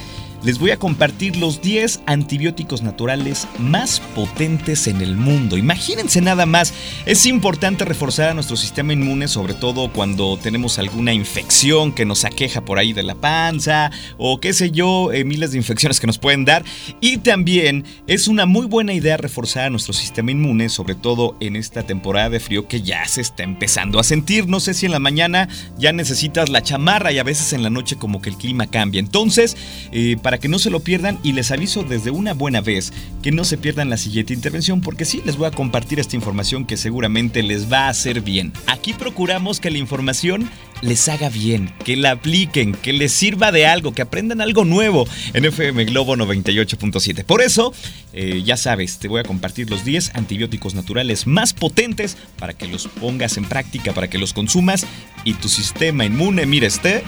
les 0.42 0.58
voy 0.58 0.70
a 0.70 0.78
compartir 0.78 1.36
los 1.36 1.60
10 1.60 2.02
antibióticos 2.06 2.82
naturales 2.82 3.46
más 3.58 4.00
potentes 4.14 4.86
en 4.86 5.00
el 5.00 5.16
mundo. 5.16 5.56
Imagínense 5.56 6.20
nada 6.20 6.46
más, 6.46 6.72
es 7.06 7.26
importante 7.26 7.84
reforzar 7.84 8.30
a 8.30 8.34
nuestro 8.34 8.56
sistema 8.56 8.92
inmune, 8.92 9.28
sobre 9.28 9.54
todo 9.54 9.92
cuando 9.92 10.38
tenemos 10.38 10.78
alguna 10.78 11.12
infección 11.12 11.92
que 11.92 12.04
nos 12.04 12.24
aqueja 12.24 12.62
por 12.62 12.78
ahí 12.78 12.92
de 12.92 13.02
la 13.02 13.14
panza 13.14 13.90
o 14.16 14.40
qué 14.40 14.52
sé 14.52 14.70
yo, 14.70 15.12
eh, 15.12 15.24
miles 15.24 15.52
de 15.52 15.58
infecciones 15.58 16.00
que 16.00 16.06
nos 16.06 16.18
pueden 16.18 16.44
dar. 16.44 16.64
Y 17.00 17.18
también 17.18 17.84
es 18.06 18.28
una 18.28 18.46
muy 18.46 18.66
buena 18.66 18.92
idea 18.92 19.16
reforzar 19.16 19.66
a 19.66 19.70
nuestro 19.70 19.92
sistema 19.92 20.30
inmune, 20.30 20.68
sobre 20.68 20.94
todo 20.94 21.36
en 21.40 21.56
esta 21.56 21.82
temporada 21.82 22.30
de 22.30 22.40
frío 22.40 22.66
que 22.66 22.82
ya 22.82 23.06
se 23.06 23.20
está 23.20 23.42
empezando 23.42 23.98
a 23.98 24.04
sentir. 24.04 24.48
No 24.48 24.60
sé 24.60 24.74
si 24.74 24.86
en 24.86 24.92
la 24.92 24.98
mañana 24.98 25.48
ya 25.78 25.92
necesitas 25.92 26.48
la 26.48 26.62
chamarra 26.62 27.12
y 27.12 27.18
a 27.18 27.24
veces 27.24 27.52
en 27.52 27.62
la 27.62 27.70
noche 27.70 27.96
como 27.96 28.22
que 28.22 28.30
el 28.30 28.36
clima 28.36 28.66
cambia. 28.66 29.00
Entonces, 29.00 29.56
eh, 29.92 30.16
para 30.22 30.29
que 30.38 30.48
no 30.48 30.58
se 30.58 30.70
lo 30.70 30.80
pierdan 30.80 31.18
y 31.22 31.32
les 31.32 31.50
aviso 31.50 31.82
desde 31.82 32.10
una 32.10 32.34
buena 32.34 32.60
vez 32.60 32.92
que 33.22 33.32
no 33.32 33.44
se 33.44 33.58
pierdan 33.58 33.90
la 33.90 33.96
siguiente 33.96 34.34
intervención 34.34 34.80
porque 34.80 35.04
sí 35.04 35.22
les 35.24 35.36
voy 35.36 35.46
a 35.46 35.50
compartir 35.50 36.00
esta 36.00 36.16
información 36.16 36.64
que 36.64 36.76
seguramente 36.76 37.42
les 37.42 37.70
va 37.70 37.86
a 37.86 37.90
hacer 37.90 38.20
bien. 38.20 38.52
Aquí 38.66 38.92
procuramos 38.92 39.60
que 39.60 39.70
la 39.70 39.78
información 39.78 40.50
les 40.82 41.08
haga 41.08 41.28
bien, 41.28 41.72
que 41.84 41.96
la 41.96 42.12
apliquen, 42.12 42.72
que 42.72 42.92
les 42.92 43.12
sirva 43.12 43.52
de 43.52 43.66
algo, 43.66 43.92
que 43.92 44.02
aprendan 44.02 44.40
algo 44.40 44.64
nuevo 44.64 45.06
en 45.34 45.44
FM 45.44 45.84
Globo 45.84 46.16
98.7. 46.16 47.24
Por 47.24 47.42
eso, 47.42 47.72
eh, 48.12 48.42
ya 48.44 48.56
sabes, 48.56 48.98
te 48.98 49.08
voy 49.08 49.20
a 49.20 49.24
compartir 49.24 49.70
los 49.70 49.84
10 49.84 50.14
antibióticos 50.14 50.74
naturales 50.74 51.26
más 51.26 51.52
potentes 51.52 52.16
para 52.38 52.54
que 52.54 52.66
los 52.66 52.88
pongas 52.88 53.36
en 53.36 53.44
práctica, 53.44 53.92
para 53.92 54.08
que 54.08 54.18
los 54.18 54.32
consumas 54.32 54.86
y 55.24 55.34
tu 55.34 55.48
sistema 55.48 56.04
inmune, 56.04 56.46
mire, 56.46 56.66
esté 56.66 57.04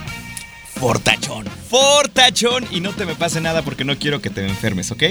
fortachón. 0.82 1.46
Fortachón. 1.70 2.66
Y 2.72 2.80
no 2.80 2.90
te 2.90 3.06
me 3.06 3.14
pase 3.14 3.40
nada 3.40 3.62
porque 3.62 3.84
no 3.84 3.96
quiero 3.96 4.20
que 4.20 4.30
te 4.30 4.44
enfermes, 4.44 4.90
¿ok? 4.90 5.02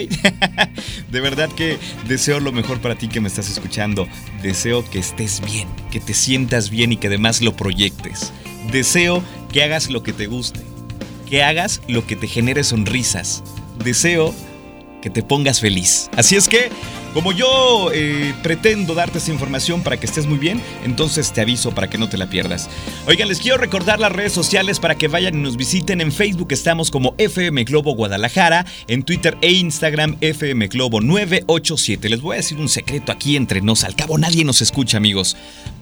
de 1.10 1.20
verdad 1.22 1.48
que 1.48 1.78
deseo 2.06 2.40
lo 2.40 2.52
mejor 2.52 2.82
para 2.82 2.96
ti 2.96 3.08
que 3.08 3.22
me 3.22 3.28
estás 3.28 3.48
escuchando. 3.48 4.06
Deseo 4.42 4.84
que 4.90 4.98
estés 4.98 5.40
bien, 5.40 5.66
que 5.90 5.98
te 5.98 6.12
sientas 6.12 6.68
bien 6.68 6.92
y 6.92 6.98
que 6.98 7.06
además 7.06 7.40
lo 7.40 7.56
proyectes. 7.56 8.34
Deseo 8.70 9.24
que 9.50 9.62
hagas 9.62 9.88
lo 9.88 10.02
que 10.02 10.12
te 10.12 10.26
guste. 10.26 10.60
Que 11.26 11.42
hagas 11.42 11.80
lo 11.88 12.06
que 12.06 12.16
te 12.16 12.28
genere 12.28 12.64
sonrisas. 12.64 13.42
Deseo 13.82 14.34
que 15.00 15.08
te 15.08 15.22
pongas 15.22 15.60
feliz. 15.60 16.10
Así 16.18 16.36
es 16.36 16.48
que 16.48 16.68
como 17.12 17.32
yo 17.32 17.90
eh, 17.92 18.34
pretendo 18.42 18.94
darte 18.94 19.18
esta 19.18 19.30
información 19.30 19.82
para 19.82 19.98
que 19.98 20.06
estés 20.06 20.26
muy 20.26 20.38
bien, 20.38 20.62
entonces 20.84 21.32
te 21.32 21.42
aviso 21.42 21.74
para 21.74 21.90
que 21.90 21.98
no 21.98 22.08
te 22.08 22.16
la 22.16 22.30
pierdas. 22.30 22.70
Oigan, 23.06 23.28
les 23.28 23.38
quiero 23.38 23.58
recordar 23.58 24.00
las 24.00 24.12
redes 24.12 24.32
sociales 24.32 24.80
para 24.80 24.96
que 24.96 25.08
vayan 25.08 25.34
y 25.34 25.42
nos 25.42 25.56
visiten. 25.56 26.00
En 26.00 26.10
Facebook 26.10 26.48
estamos 26.52 26.90
como 26.90 27.14
FM 27.18 27.64
Globo 27.64 27.94
Guadalajara, 27.94 28.64
en 28.88 29.02
Twitter 29.02 29.36
e 29.42 29.52
Instagram 29.52 30.16
FM 30.20 30.68
Globo 30.68 31.00
987. 31.00 32.08
Les 32.08 32.22
voy 32.22 32.34
a 32.34 32.36
decir 32.38 32.58
un 32.58 32.68
secreto 32.68 33.12
aquí 33.12 33.36
entre 33.36 33.60
nos, 33.60 33.84
al 33.84 33.94
cabo 33.94 34.16
nadie 34.16 34.44
nos 34.44 34.62
escucha 34.62 34.96
amigos. 34.96 35.36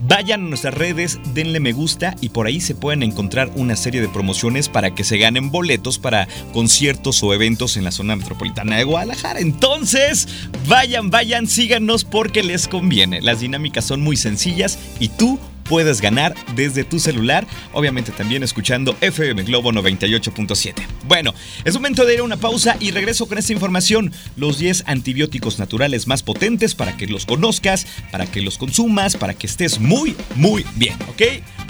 Vayan 0.08 0.46
a 0.46 0.48
nuestras 0.48 0.74
redes, 0.74 1.20
denle 1.34 1.60
me 1.60 1.72
gusta 1.72 2.16
y 2.20 2.30
por 2.30 2.46
ahí 2.46 2.60
se 2.60 2.74
pueden 2.74 3.02
encontrar 3.02 3.50
una 3.54 3.76
serie 3.76 4.00
de 4.00 4.08
promociones 4.08 4.68
para 4.68 4.94
que 4.94 5.04
se 5.04 5.18
ganen 5.18 5.50
boletos 5.50 5.98
para 5.98 6.26
conciertos 6.52 7.22
o 7.22 7.34
eventos 7.34 7.76
en 7.76 7.84
la 7.84 7.92
zona 7.92 8.16
metropolitana 8.16 8.76
de 8.78 8.84
Guadalajara. 8.84 9.40
Entonces, 9.40 10.26
vayan, 10.66 11.10
vayan 11.10 11.19
vayan, 11.20 11.46
síganos 11.46 12.04
porque 12.04 12.42
les 12.42 12.66
conviene. 12.66 13.20
Las 13.20 13.40
dinámicas 13.40 13.84
son 13.84 14.00
muy 14.00 14.16
sencillas 14.16 14.78
y 15.00 15.08
tú 15.08 15.38
puedes 15.64 16.00
ganar 16.00 16.34
desde 16.56 16.82
tu 16.82 16.98
celular, 16.98 17.46
obviamente 17.74 18.10
también 18.10 18.42
escuchando 18.42 18.96
FM 19.02 19.42
Globo 19.42 19.70
98.7. 19.70 20.76
Bueno, 21.06 21.34
es 21.66 21.74
momento 21.74 22.06
de 22.06 22.14
ir 22.14 22.20
a 22.20 22.22
una 22.22 22.38
pausa 22.38 22.78
y 22.80 22.92
regreso 22.92 23.28
con 23.28 23.36
esta 23.36 23.52
información, 23.52 24.14
los 24.36 24.58
10 24.58 24.84
antibióticos 24.86 25.58
naturales 25.58 26.06
más 26.06 26.22
potentes 26.22 26.74
para 26.74 26.96
que 26.96 27.06
los 27.06 27.26
conozcas, 27.26 27.86
para 28.10 28.24
que 28.24 28.40
los 28.40 28.56
consumas, 28.56 29.18
para 29.18 29.34
que 29.34 29.46
estés 29.46 29.78
muy, 29.78 30.16
muy 30.36 30.64
bien, 30.76 30.94
¿ok? 31.10 31.20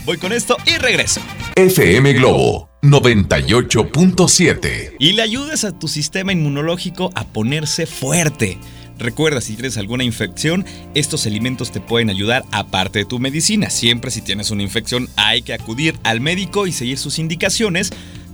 Voy 0.05 0.19
con 0.19 0.33
esto 0.33 0.57
y 0.65 0.79
regreso. 0.79 1.21
FM 1.57 2.13
Globo 2.13 2.71
98.7. 2.83 4.95
Y 4.99 5.13
le 5.13 5.23
ayudas 5.23 5.65
a 5.65 5.77
tu 5.77 5.89
sistema 5.89 6.33
inmunológico 6.33 7.11
a 7.15 7.25
ponerse 7.25 7.87
fuerte. 7.87 8.59
Recuerda, 9.01 9.41
si 9.41 9.55
tienes 9.55 9.79
alguna 9.79 10.05
infección, 10.05 10.67
estos 10.95 11.27
alimentos 11.27 11.73
te 11.73 11.81
pueden 11.81 12.11
ayudar 12.11 12.45
aparte 12.53 12.99
de 12.99 13.05
tu 13.07 13.19
medicina. 13.19 13.71
Siempre 13.71 14.11
si 14.11 14.21
tienes 14.21 14.51
una 14.51 14.63
infección 14.63 15.09
hay 15.17 15.41
que 15.41 15.55
acudir 15.55 15.99
al 16.03 16.21
médico 16.21 16.67
y 16.67 16.73
seguir 16.73 16.99
sus 16.99 17.19
indicaciones. 17.19 17.91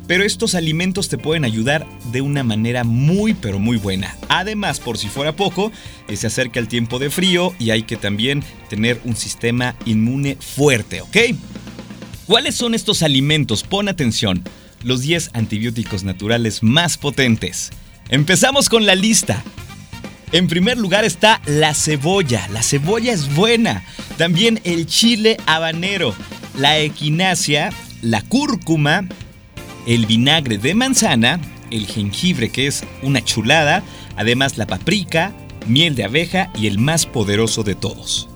Pero 0.08 0.24
estos 0.24 0.56
alimentos 0.56 1.08
te 1.08 1.18
pueden 1.18 1.44
ayudar 1.44 1.86
de 2.10 2.20
una 2.20 2.42
manera 2.42 2.82
muy 2.82 3.34
pero 3.34 3.60
muy 3.60 3.76
buena. 3.76 4.16
Además, 4.28 4.80
por 4.80 4.98
si 4.98 5.06
fuera 5.08 5.36
poco, 5.36 5.70
eh, 6.08 6.16
se 6.16 6.26
acerca 6.26 6.58
el 6.58 6.68
tiempo 6.68 6.98
de 6.98 7.10
frío 7.10 7.54
y 7.60 7.70
hay 7.70 7.84
que 7.84 7.96
también 7.96 8.42
tener 8.68 9.00
un 9.04 9.14
sistema 9.14 9.76
inmune 9.84 10.36
fuerte, 10.36 11.00
¿ok? 11.00 11.16
¿Cuáles 12.26 12.56
son 12.56 12.74
estos 12.74 13.04
alimentos? 13.04 13.62
Pon 13.62 13.88
atención. 13.88 14.42
Los 14.82 15.02
10 15.02 15.30
antibióticos 15.32 16.02
naturales 16.02 16.64
más 16.64 16.98
potentes. 16.98 17.70
Empezamos 18.08 18.68
con 18.68 18.84
la 18.84 18.96
lista. 18.96 19.44
En 20.32 20.48
primer 20.48 20.76
lugar 20.76 21.04
está 21.04 21.40
la 21.46 21.72
cebolla. 21.74 22.48
La 22.52 22.62
cebolla 22.62 23.12
es 23.12 23.34
buena. 23.34 23.84
También 24.16 24.60
el 24.64 24.86
chile 24.86 25.36
habanero, 25.46 26.14
la 26.58 26.78
equinacia, 26.78 27.70
la 28.02 28.22
cúrcuma, 28.22 29.06
el 29.86 30.06
vinagre 30.06 30.58
de 30.58 30.74
manzana, 30.74 31.40
el 31.70 31.86
jengibre 31.86 32.50
que 32.50 32.66
es 32.66 32.84
una 33.02 33.24
chulada, 33.24 33.82
además 34.16 34.58
la 34.58 34.66
paprika, 34.66 35.32
miel 35.66 35.94
de 35.94 36.04
abeja 36.04 36.50
y 36.54 36.66
el 36.66 36.78
más 36.78 37.06
poderoso 37.06 37.62
de 37.62 37.74
todos, 37.74 38.28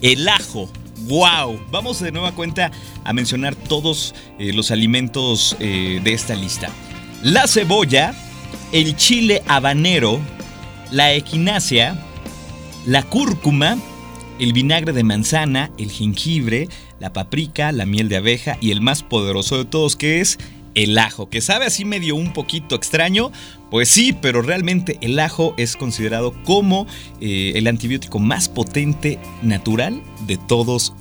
el 0.00 0.28
ajo. 0.28 0.70
¡Wow! 1.08 1.60
Vamos 1.72 1.98
de 1.98 2.12
nueva 2.12 2.32
cuenta 2.32 2.70
a 3.02 3.12
mencionar 3.12 3.56
todos 3.56 4.14
eh, 4.38 4.52
los 4.52 4.70
alimentos 4.70 5.56
eh, 5.58 6.00
de 6.02 6.12
esta 6.12 6.36
lista. 6.36 6.70
La 7.24 7.48
cebolla, 7.48 8.14
el 8.70 8.94
chile 8.94 9.42
habanero, 9.48 10.20
la 10.92 11.12
equinacia, 11.14 11.96
la 12.86 13.02
cúrcuma, 13.02 13.78
el 14.38 14.52
vinagre 14.52 14.92
de 14.92 15.02
manzana, 15.02 15.70
el 15.78 15.90
jengibre, 15.90 16.68
la 17.00 17.12
paprika, 17.12 17.72
la 17.72 17.86
miel 17.86 18.08
de 18.08 18.16
abeja 18.16 18.58
y 18.60 18.70
el 18.70 18.80
más 18.80 19.02
poderoso 19.02 19.56
de 19.58 19.64
todos 19.64 19.96
que 19.96 20.20
es 20.20 20.38
el 20.74 20.96
ajo, 20.98 21.28
que 21.28 21.40
sabe 21.40 21.66
así 21.66 21.84
medio 21.84 22.16
un 22.16 22.32
poquito 22.32 22.74
extraño, 22.74 23.30
pues 23.70 23.88
sí, 23.88 24.12
pero 24.12 24.42
realmente 24.42 24.98
el 25.00 25.18
ajo 25.18 25.54
es 25.58 25.76
considerado 25.76 26.32
como 26.44 26.86
eh, 27.20 27.52
el 27.56 27.66
antibiótico 27.66 28.18
más 28.18 28.48
potente 28.48 29.18
natural 29.42 30.02
de 30.26 30.36
todos 30.36 30.94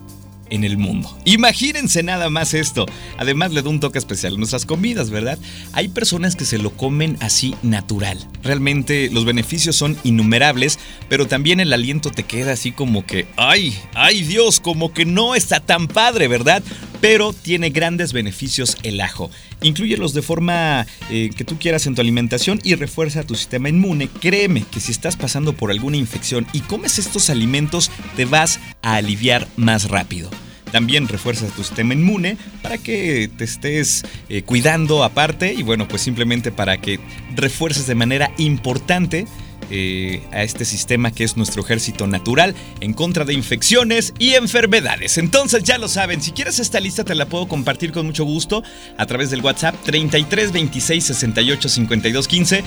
en 0.52 0.64
el 0.64 0.78
mundo. 0.78 1.18
Imagínense 1.26 2.04
nada 2.04 2.30
más 2.30 2.54
esto. 2.54 2.86
Además 3.18 3.52
le 3.52 3.64
da 3.64 3.70
un 3.70 3.80
toque 3.80 3.98
especial 3.98 4.36
a 4.36 4.38
nuestras 4.38 4.66
comidas, 4.66 5.10
¿verdad? 5.10 5.40
Hay 5.74 5.88
personas 5.88 6.36
que 6.36 6.46
se 6.46 6.60
lo 6.60 6.72
comen 6.72 7.18
así 7.22 7.56
natural. 7.64 8.20
Realmente 8.44 9.10
los 9.12 9.26
beneficios 9.26 9.76
son 9.76 9.98
innumerables, 10.04 10.78
pero 11.10 11.28
también 11.28 11.60
el 11.60 11.74
aliento 11.74 12.12
te 12.12 12.24
queda 12.24 12.54
así 12.54 12.72
como 12.72 13.06
que, 13.06 13.28
ay, 13.38 13.76
ay 13.96 14.22
Dios, 14.24 14.60
como 14.60 14.94
que 14.94 15.06
no 15.06 15.34
está 15.34 15.60
tan 15.60 15.88
padre, 15.88 16.28
¿verdad? 16.28 16.62
Pero 17.02 17.34
tiene 17.34 17.72
grandes 17.72 18.14
beneficios 18.14 18.78
el 18.84 19.02
ajo. 19.02 19.30
Inclúyelos 19.62 20.14
de 20.14 20.22
forma 20.22 20.86
eh, 21.10 21.32
que 21.36 21.44
tú 21.44 21.58
quieras 21.58 21.88
en 21.88 21.96
tu 21.96 22.02
alimentación 22.02 22.62
y 22.64 22.76
refuerza 22.76 23.24
tu 23.24 23.36
sistema 23.36 23.68
inmune. 23.68 24.08
Créeme 24.08 24.64
que 24.72 24.80
si 24.80 24.92
estás 24.92 25.18
pasando 25.18 25.54
por 25.54 25.72
alguna 25.72 25.98
infección 25.98 26.48
y 26.54 26.62
comes 26.62 27.00
estos 27.00 27.30
alimentos, 27.30 27.92
te 28.16 28.26
vas 28.26 28.60
a 28.82 28.96
aliviar 28.96 29.48
más 29.58 29.90
rápido. 29.90 30.30
También 30.72 31.10
refuerza 31.10 31.48
tu 31.48 31.64
sistema 31.64 31.94
inmune 31.94 32.38
para 32.62 32.78
que 32.78 33.30
te 33.36 33.44
estés 33.44 34.06
eh, 34.30 34.44
cuidando 34.44 35.04
aparte 35.04 35.54
y 35.54 35.64
bueno, 35.64 35.88
pues 35.88 36.02
simplemente 36.02 36.52
para 36.52 36.78
que 36.78 37.00
refuerces 37.36 37.88
de 37.88 37.96
manera 37.96 38.32
importante 38.38 39.28
eh, 39.72 40.22
a 40.32 40.44
este 40.44 40.66
sistema 40.66 41.12
que 41.12 41.24
es 41.24 41.38
nuestro 41.38 41.64
ejército 41.64 42.06
natural 42.06 42.54
en 42.80 42.94
contra 42.94 43.26
de 43.26 43.34
infecciones 43.34 44.14
y 44.20 44.34
enfermedades. 44.34 45.18
Entonces 45.18 45.64
ya 45.64 45.78
lo 45.78 45.88
saben, 45.88 46.22
si 46.22 46.32
quieres 46.32 46.60
esta 46.60 46.80
lista 46.80 47.04
te 47.04 47.16
la 47.16 47.26
puedo 47.26 47.48
compartir 47.48 47.92
con 47.92 48.06
mucho 48.06 48.26
gusto 48.26 48.64
a 48.98 49.06
través 49.06 49.32
del 49.32 49.42
WhatsApp 49.42 49.76
33 49.86 50.52
26 50.52 51.04
68 51.04 51.70
52 51.70 52.28
15. 52.28 52.64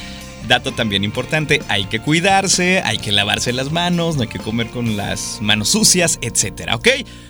Dato 0.49 0.73
también 0.73 1.05
importante, 1.05 1.63
hay 1.69 1.87
que 1.87 2.01
cuidarse, 2.01 2.83
hay 2.85 2.99
que 2.99 3.13
lavarse 3.13 3.53
las 3.53 3.73
manos, 3.73 4.17
no 4.17 4.23
hay 4.23 4.29
que 4.29 4.39
comer 4.39 4.69
con 4.69 4.97
las 4.97 5.39
manos 5.41 5.71
sucias, 5.71 6.19
etcétera, 6.21 6.77
¿ok? 6.77 6.89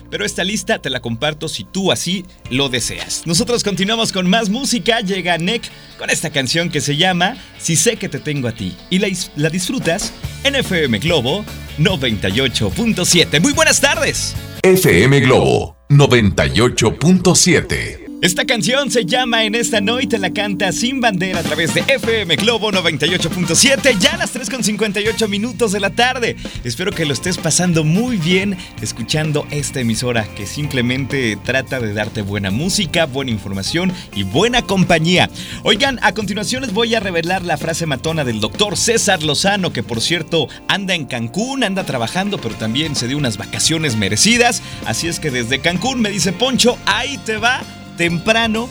Pero 0.09 0.25
esta 0.25 0.43
lista 0.43 0.79
te 0.79 0.89
la 0.89 1.01
comparto 1.01 1.47
si 1.47 1.63
tú 1.63 1.91
así 1.91 2.25
lo 2.49 2.69
deseas. 2.69 3.23
Nosotros 3.25 3.63
continuamos 3.63 4.11
con 4.11 4.29
más 4.29 4.49
música, 4.49 5.01
llega 5.01 5.37
Nick 5.37 5.69
con 5.97 6.09
esta 6.09 6.29
canción 6.29 6.69
que 6.69 6.81
se 6.81 6.97
llama 6.97 7.37
Si 7.57 7.75
sé 7.75 7.97
que 7.97 8.09
te 8.09 8.19
tengo 8.19 8.47
a 8.47 8.51
ti 8.51 8.75
y 8.89 8.99
la, 8.99 9.07
la 9.35 9.49
disfrutas 9.49 10.13
en 10.43 10.55
FM 10.55 10.99
Globo 10.99 11.43
98.7. 11.79 13.41
Muy 13.41 13.53
buenas 13.53 13.81
tardes. 13.81 14.35
FM 14.61 15.21
Globo 15.21 15.75
98.7. 15.89 18.04
Esta 18.25 18.45
canción 18.45 18.89
se 18.89 19.05
llama 19.05 19.43
En 19.43 19.53
esta 19.53 19.81
noche 19.81 20.17
la 20.17 20.33
canta 20.33 20.71
Sin 20.71 20.99
Bandera 20.99 21.41
a 21.41 21.43
través 21.43 21.75
de 21.75 21.81
FM 21.81 22.37
Globo 22.37 22.71
98.7, 22.71 23.99
ya 23.99 24.15
a 24.15 24.17
las 24.17 24.33
3.58 24.33 25.27
minutos 25.27 25.71
de 25.71 25.79
la 25.79 25.91
tarde. 25.91 26.35
Espero 26.63 26.91
que 26.91 27.05
lo 27.05 27.13
estés 27.13 27.37
pasando 27.37 27.83
muy 27.83 28.17
bien 28.17 28.57
escuchando 28.81 29.45
esta 29.51 29.81
emisora 29.81 30.25
que 30.33 30.47
simplemente 30.47 31.37
trata 31.45 31.79
de 31.79 31.93
darte 31.93 32.23
buena 32.23 32.49
música, 32.49 33.05
buena 33.05 33.29
información 33.29 33.93
y 34.15 34.23
buena 34.23 34.63
compañía. 34.63 35.29
Oigan, 35.61 35.99
a 36.01 36.15
continuación 36.15 36.63
les 36.63 36.73
voy 36.73 36.95
a 36.95 36.99
revelar 36.99 37.43
la 37.43 37.57
frase 37.57 37.85
matona 37.85 38.25
del 38.25 38.39
doctor 38.39 38.75
César 38.75 39.21
Lozano, 39.21 39.71
que 39.71 39.83
por 39.83 40.01
cierto 40.01 40.47
anda 40.67 40.95
en 40.95 41.05
Cancún, 41.05 41.63
anda 41.63 41.83
trabajando, 41.83 42.39
pero 42.39 42.55
también 42.55 42.95
se 42.95 43.07
dio 43.07 43.19
unas 43.19 43.37
vacaciones 43.37 43.95
merecidas. 43.95 44.63
Así 44.87 45.07
es 45.07 45.19
que 45.19 45.29
desde 45.29 45.59
Cancún 45.59 46.01
me 46.01 46.09
dice 46.09 46.33
Poncho, 46.33 46.79
ahí 46.87 47.19
te 47.19 47.37
va 47.37 47.61
temprano 47.97 48.69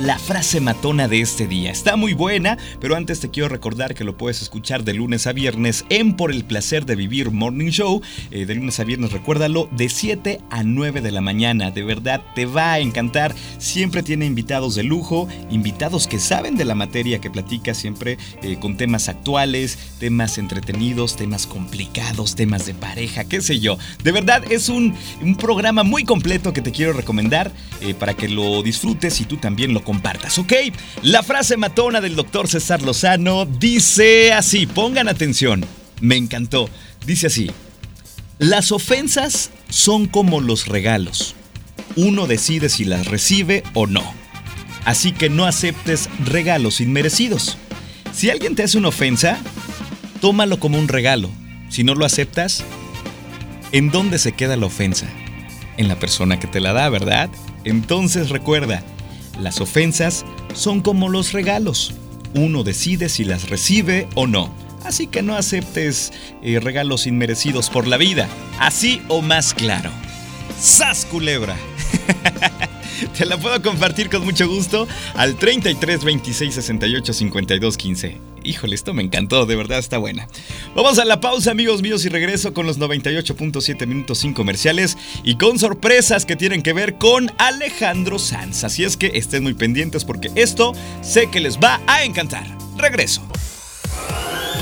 la 0.00 0.18
frase 0.18 0.60
matona 0.60 1.06
de 1.06 1.20
este 1.20 1.46
día. 1.46 1.70
Está 1.70 1.96
muy 1.96 2.14
buena, 2.14 2.56
pero 2.80 2.96
antes 2.96 3.20
te 3.20 3.30
quiero 3.30 3.48
recordar 3.48 3.94
que 3.94 4.04
lo 4.04 4.16
puedes 4.16 4.42
escuchar 4.42 4.84
de 4.84 4.94
lunes 4.94 5.26
a 5.26 5.32
viernes 5.32 5.84
en 5.90 6.16
Por 6.16 6.32
el 6.32 6.44
Placer 6.44 6.86
de 6.86 6.96
Vivir 6.96 7.30
Morning 7.30 7.70
Show. 7.70 8.00
Eh, 8.30 8.46
de 8.46 8.54
lunes 8.54 8.80
a 8.80 8.84
viernes, 8.84 9.12
recuérdalo, 9.12 9.68
de 9.70 9.88
7 9.88 10.40
a 10.50 10.62
9 10.62 11.00
de 11.00 11.12
la 11.12 11.20
mañana. 11.20 11.70
De 11.70 11.82
verdad, 11.82 12.22
te 12.34 12.46
va 12.46 12.72
a 12.72 12.78
encantar. 12.78 13.34
Siempre 13.58 14.02
tiene 14.02 14.24
invitados 14.26 14.74
de 14.74 14.82
lujo, 14.82 15.28
invitados 15.50 16.06
que 16.06 16.18
saben 16.18 16.56
de 16.56 16.64
la 16.64 16.74
materia 16.74 17.20
que 17.20 17.30
platica 17.30 17.74
siempre 17.74 18.18
eh, 18.42 18.56
con 18.58 18.76
temas 18.76 19.08
actuales, 19.08 19.78
temas 19.98 20.38
entretenidos, 20.38 21.16
temas 21.16 21.46
complicados, 21.46 22.34
temas 22.34 22.66
de 22.66 22.74
pareja, 22.74 23.24
qué 23.24 23.40
sé 23.40 23.60
yo. 23.60 23.78
De 24.02 24.12
verdad, 24.12 24.50
es 24.50 24.68
un, 24.68 24.94
un 25.20 25.36
programa 25.36 25.82
muy 25.82 26.04
completo 26.04 26.52
que 26.52 26.62
te 26.62 26.72
quiero 26.72 26.92
recomendar 26.92 27.52
eh, 27.80 27.94
para 27.94 28.14
que 28.14 28.28
lo 28.28 28.62
disfrutes 28.62 29.20
y 29.20 29.24
tú 29.24 29.36
también 29.36 29.74
lo 29.74 29.81
compartas, 29.82 30.38
¿ok? 30.38 30.52
La 31.02 31.22
frase 31.22 31.56
matona 31.56 32.00
del 32.00 32.16
doctor 32.16 32.48
César 32.48 32.82
Lozano 32.82 33.46
dice 33.46 34.32
así, 34.32 34.66
pongan 34.66 35.08
atención, 35.08 35.64
me 36.00 36.16
encantó, 36.16 36.68
dice 37.06 37.28
así, 37.28 37.50
las 38.38 38.72
ofensas 38.72 39.50
son 39.68 40.06
como 40.06 40.40
los 40.40 40.66
regalos, 40.66 41.34
uno 41.96 42.26
decide 42.26 42.68
si 42.68 42.84
las 42.84 43.06
recibe 43.06 43.62
o 43.74 43.86
no, 43.86 44.02
así 44.84 45.12
que 45.12 45.28
no 45.28 45.44
aceptes 45.46 46.08
regalos 46.24 46.80
inmerecidos. 46.80 47.58
Si 48.12 48.30
alguien 48.30 48.54
te 48.54 48.62
hace 48.62 48.78
una 48.78 48.88
ofensa, 48.88 49.38
tómalo 50.20 50.58
como 50.58 50.78
un 50.78 50.88
regalo, 50.88 51.30
si 51.68 51.84
no 51.84 51.94
lo 51.94 52.04
aceptas, 52.04 52.64
¿en 53.72 53.90
dónde 53.90 54.18
se 54.18 54.32
queda 54.32 54.56
la 54.56 54.66
ofensa? 54.66 55.06
En 55.78 55.88
la 55.88 55.98
persona 55.98 56.38
que 56.38 56.46
te 56.46 56.60
la 56.60 56.72
da, 56.74 56.88
¿verdad? 56.90 57.30
Entonces 57.64 58.28
recuerda, 58.28 58.82
las 59.40 59.60
ofensas 59.60 60.24
son 60.54 60.80
como 60.80 61.08
los 61.08 61.32
regalos. 61.32 61.94
Uno 62.34 62.64
decide 62.64 63.08
si 63.08 63.24
las 63.24 63.48
recibe 63.50 64.08
o 64.14 64.26
no. 64.26 64.52
Así 64.84 65.06
que 65.06 65.22
no 65.22 65.36
aceptes 65.36 66.12
eh, 66.42 66.58
regalos 66.60 67.06
inmerecidos 67.06 67.70
por 67.70 67.86
la 67.86 67.96
vida. 67.96 68.28
Así 68.58 69.02
o 69.08 69.22
más 69.22 69.54
claro. 69.54 69.90
¡Sas, 70.60 71.06
culebra! 71.06 71.56
Te 73.16 73.26
la 73.26 73.36
puedo 73.36 73.60
compartir 73.62 74.08
con 74.08 74.24
mucho 74.24 74.48
gusto 74.48 74.86
al 75.14 75.36
33 75.36 76.04
26 76.04 76.54
68 76.54 77.12
52 77.12 77.76
15. 77.76 78.31
Híjole, 78.44 78.74
esto 78.74 78.94
me 78.94 79.02
encantó, 79.02 79.46
de 79.46 79.56
verdad 79.56 79.78
está 79.78 79.98
buena. 79.98 80.28
Vamos 80.74 80.98
a 80.98 81.04
la 81.04 81.20
pausa, 81.20 81.50
amigos 81.50 81.82
míos, 81.82 82.04
y 82.04 82.08
regreso 82.08 82.52
con 82.52 82.66
los 82.66 82.78
98.7 82.78 83.86
minutos 83.86 84.18
sin 84.18 84.34
comerciales 84.34 84.96
y 85.22 85.36
con 85.36 85.58
sorpresas 85.58 86.26
que 86.26 86.36
tienen 86.36 86.62
que 86.62 86.72
ver 86.72 86.98
con 86.98 87.30
Alejandro 87.38 88.18
Sanz. 88.18 88.64
Así 88.64 88.84
es 88.84 88.96
que 88.96 89.12
estén 89.14 89.42
muy 89.42 89.54
pendientes 89.54 90.04
porque 90.04 90.30
esto 90.34 90.72
sé 91.02 91.28
que 91.28 91.40
les 91.40 91.58
va 91.58 91.80
a 91.86 92.04
encantar. 92.04 92.46
Regreso. 92.76 93.22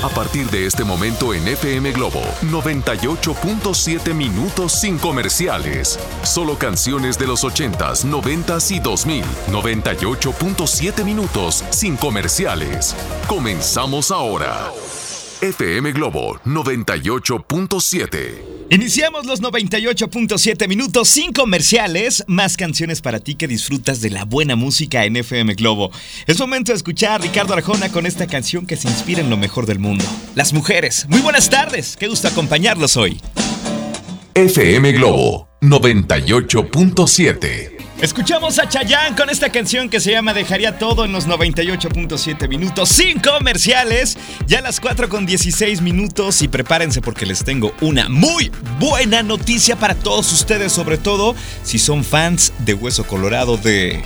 A 0.03 0.09
partir 0.09 0.49
de 0.49 0.65
este 0.65 0.83
momento 0.83 1.31
en 1.31 1.47
FM 1.47 1.91
Globo, 1.91 2.21
98.7 2.41 4.15
minutos 4.15 4.71
sin 4.71 4.97
comerciales. 4.97 5.99
Solo 6.23 6.57
canciones 6.57 7.19
de 7.19 7.27
los 7.27 7.43
80s, 7.43 8.05
90s 8.05 8.71
y 8.71 8.79
2000. 8.79 9.23
98.7 9.51 11.05
minutos 11.05 11.63
sin 11.69 11.97
comerciales. 11.97 12.95
Comenzamos 13.27 14.09
ahora. 14.09 14.71
FM 15.41 15.91
Globo 15.93 16.39
98.7. 16.45 18.67
Iniciamos 18.69 19.25
los 19.25 19.41
98.7 19.41 20.67
minutos 20.67 21.09
sin 21.09 21.33
comerciales, 21.33 22.23
más 22.27 22.57
canciones 22.57 23.01
para 23.01 23.19
ti 23.19 23.33
que 23.33 23.47
disfrutas 23.47 24.01
de 24.01 24.11
la 24.11 24.25
buena 24.25 24.55
música 24.55 25.03
en 25.03 25.15
FM 25.15 25.55
Globo. 25.55 25.89
Es 26.27 26.39
momento 26.39 26.73
de 26.73 26.75
escuchar 26.75 27.13
a 27.13 27.17
Ricardo 27.17 27.55
Arjona 27.55 27.91
con 27.91 28.05
esta 28.05 28.27
canción 28.27 28.67
que 28.67 28.77
se 28.77 28.87
inspira 28.87 29.21
en 29.21 29.31
lo 29.31 29.37
mejor 29.37 29.65
del 29.65 29.79
mundo. 29.79 30.05
Las 30.35 30.53
mujeres. 30.53 31.07
Muy 31.09 31.21
buenas 31.21 31.49
tardes, 31.49 31.97
qué 31.99 32.07
gusto 32.07 32.27
acompañarlos 32.27 32.95
hoy. 32.95 33.19
FM 34.35 34.91
Globo 34.91 35.49
98.7. 35.61 37.70
Escuchamos 38.01 38.57
a 38.57 38.67
Chayanne 38.67 39.15
con 39.15 39.29
esta 39.29 39.51
canción 39.51 39.87
que 39.87 39.99
se 39.99 40.09
llama 40.09 40.33
Dejaría 40.33 40.79
todo 40.79 41.05
en 41.05 41.11
los 41.11 41.27
98.7 41.27 42.49
minutos 42.49 42.89
sin 42.89 43.19
comerciales. 43.19 44.17
Ya 44.47 44.57
a 44.57 44.61
las 44.61 44.79
4 44.79 45.07
con 45.07 45.27
16 45.27 45.81
minutos 45.83 46.41
y 46.41 46.47
prepárense 46.47 46.99
porque 46.99 47.27
les 47.27 47.43
tengo 47.43 47.73
una 47.79 48.09
muy 48.09 48.51
buena 48.79 49.21
noticia 49.21 49.75
para 49.75 49.93
todos 49.93 50.33
ustedes, 50.33 50.71
sobre 50.71 50.97
todo 50.97 51.35
si 51.61 51.77
son 51.77 52.03
fans 52.03 52.53
de 52.65 52.73
Hueso 52.73 53.05
Colorado 53.05 53.57
de 53.57 54.03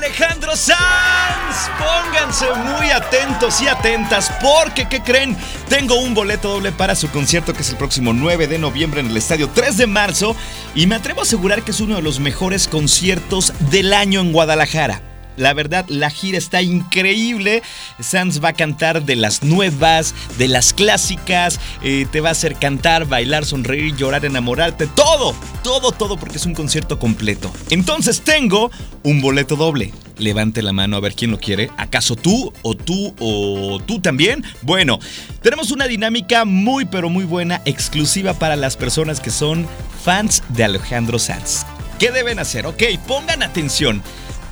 Alejandro 0.00 0.56
Sanz. 0.56 1.68
Pónganse 1.78 2.46
muy 2.54 2.90
atentos 2.90 3.60
y 3.60 3.68
atentas 3.68 4.32
porque, 4.40 4.88
¿qué 4.88 5.02
creen? 5.02 5.36
Tengo 5.68 5.96
un 5.96 6.14
boleto 6.14 6.48
doble 6.48 6.72
para 6.72 6.94
su 6.94 7.10
concierto 7.10 7.52
que 7.52 7.60
es 7.60 7.68
el 7.68 7.76
próximo 7.76 8.14
9 8.14 8.46
de 8.46 8.58
noviembre 8.58 9.00
en 9.00 9.08
el 9.08 9.16
estadio 9.18 9.50
3 9.50 9.76
de 9.76 9.86
marzo 9.86 10.34
y 10.74 10.86
me 10.86 10.94
atrevo 10.94 11.20
a 11.20 11.24
asegurar 11.24 11.62
que 11.62 11.72
es 11.72 11.80
uno 11.80 11.96
de 11.96 12.02
los 12.02 12.18
mejores 12.18 12.66
conciertos 12.66 13.52
del 13.70 13.92
año 13.92 14.22
en 14.22 14.32
Guadalajara. 14.32 15.09
La 15.40 15.54
verdad, 15.54 15.86
la 15.88 16.10
gira 16.10 16.36
está 16.36 16.60
increíble. 16.60 17.62
Sanz 17.98 18.44
va 18.44 18.50
a 18.50 18.52
cantar 18.52 19.06
de 19.06 19.16
las 19.16 19.42
nuevas, 19.42 20.14
de 20.36 20.48
las 20.48 20.74
clásicas. 20.74 21.58
eh, 21.82 22.06
te 22.12 22.20
va 22.20 22.28
a 22.28 22.32
hacer 22.32 22.56
cantar, 22.56 23.06
bailar, 23.06 23.46
sonreír, 23.46 23.96
llorar, 23.96 24.26
enamorarte. 24.26 24.86
Todo, 24.86 25.34
todo, 25.62 25.92
todo, 25.92 26.18
porque 26.18 26.36
es 26.36 26.44
un 26.44 26.54
concierto 26.54 26.98
completo. 26.98 27.50
Entonces 27.70 28.20
tengo 28.20 28.70
un 29.02 29.22
boleto 29.22 29.56
doble. 29.56 29.94
Levante 30.18 30.60
la 30.60 30.74
mano 30.74 30.98
a 30.98 31.00
ver 31.00 31.14
quién 31.14 31.30
lo 31.30 31.38
quiere. 31.38 31.70
¿Acaso 31.78 32.16
tú 32.16 32.52
o 32.60 32.74
tú 32.74 33.14
o 33.18 33.80
tú 33.86 34.02
también? 34.02 34.44
Bueno, 34.60 34.98
tenemos 35.40 35.70
una 35.70 35.86
dinámica 35.86 36.44
muy 36.44 36.84
pero 36.84 37.08
muy 37.08 37.24
buena, 37.24 37.62
exclusiva 37.64 38.34
para 38.34 38.56
las 38.56 38.76
personas 38.76 39.20
que 39.20 39.30
son 39.30 39.66
fans 40.04 40.42
de 40.50 40.64
Alejandro 40.64 41.18
Sanz. 41.18 41.64
¿Qué 41.98 42.10
deben 42.10 42.38
hacer? 42.38 42.66
Ok, 42.66 42.82
pongan 43.06 43.42
atención. 43.42 44.02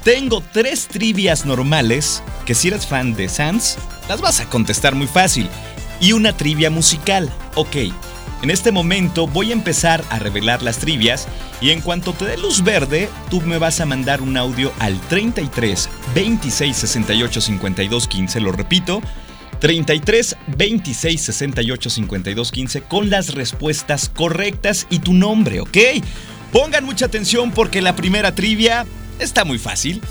Tengo 0.04 0.42
tres 0.52 0.86
trivias 0.88 1.44
normales 1.44 2.22
que 2.46 2.54
si 2.54 2.68
eres 2.68 2.86
fan 2.86 3.14
de 3.14 3.28
Sans, 3.28 3.76
las 4.08 4.20
vas 4.20 4.40
a 4.40 4.48
contestar 4.48 4.94
muy 4.94 5.06
fácil. 5.06 5.48
Y 6.00 6.12
una 6.12 6.36
trivia 6.36 6.70
musical. 6.70 7.30
Ok, 7.54 7.76
En 8.40 8.50
este 8.50 8.70
momento 8.70 9.26
voy 9.26 9.50
a 9.50 9.52
empezar 9.52 10.04
a 10.10 10.20
revelar 10.20 10.62
las 10.62 10.78
trivias 10.78 11.26
y 11.60 11.70
en 11.70 11.80
cuanto 11.80 12.12
te 12.12 12.24
dé 12.24 12.36
luz 12.38 12.62
verde, 12.62 13.08
tú 13.30 13.40
me 13.40 13.58
vas 13.58 13.80
a 13.80 13.86
mandar 13.86 14.22
un 14.22 14.36
audio 14.36 14.72
al 14.78 15.00
33 15.08 15.88
26 16.14 16.76
68 16.76 17.40
52 17.40 18.06
15, 18.06 18.40
lo 18.40 18.52
repito, 18.52 19.02
33 19.58 20.36
26 20.56 21.20
68 21.20 21.90
52 21.90 22.52
15 22.52 22.82
con 22.82 23.10
las 23.10 23.34
respuestas 23.34 24.08
correctas 24.08 24.86
y 24.88 25.00
tu 25.00 25.14
nombre, 25.14 25.58
¿ok? 25.58 25.76
Pongan 26.52 26.84
mucha 26.84 27.06
atención 27.06 27.50
porque 27.50 27.82
la 27.82 27.96
primera 27.96 28.36
trivia 28.36 28.86
está 29.18 29.44
muy 29.44 29.58
fácil, 29.58 30.02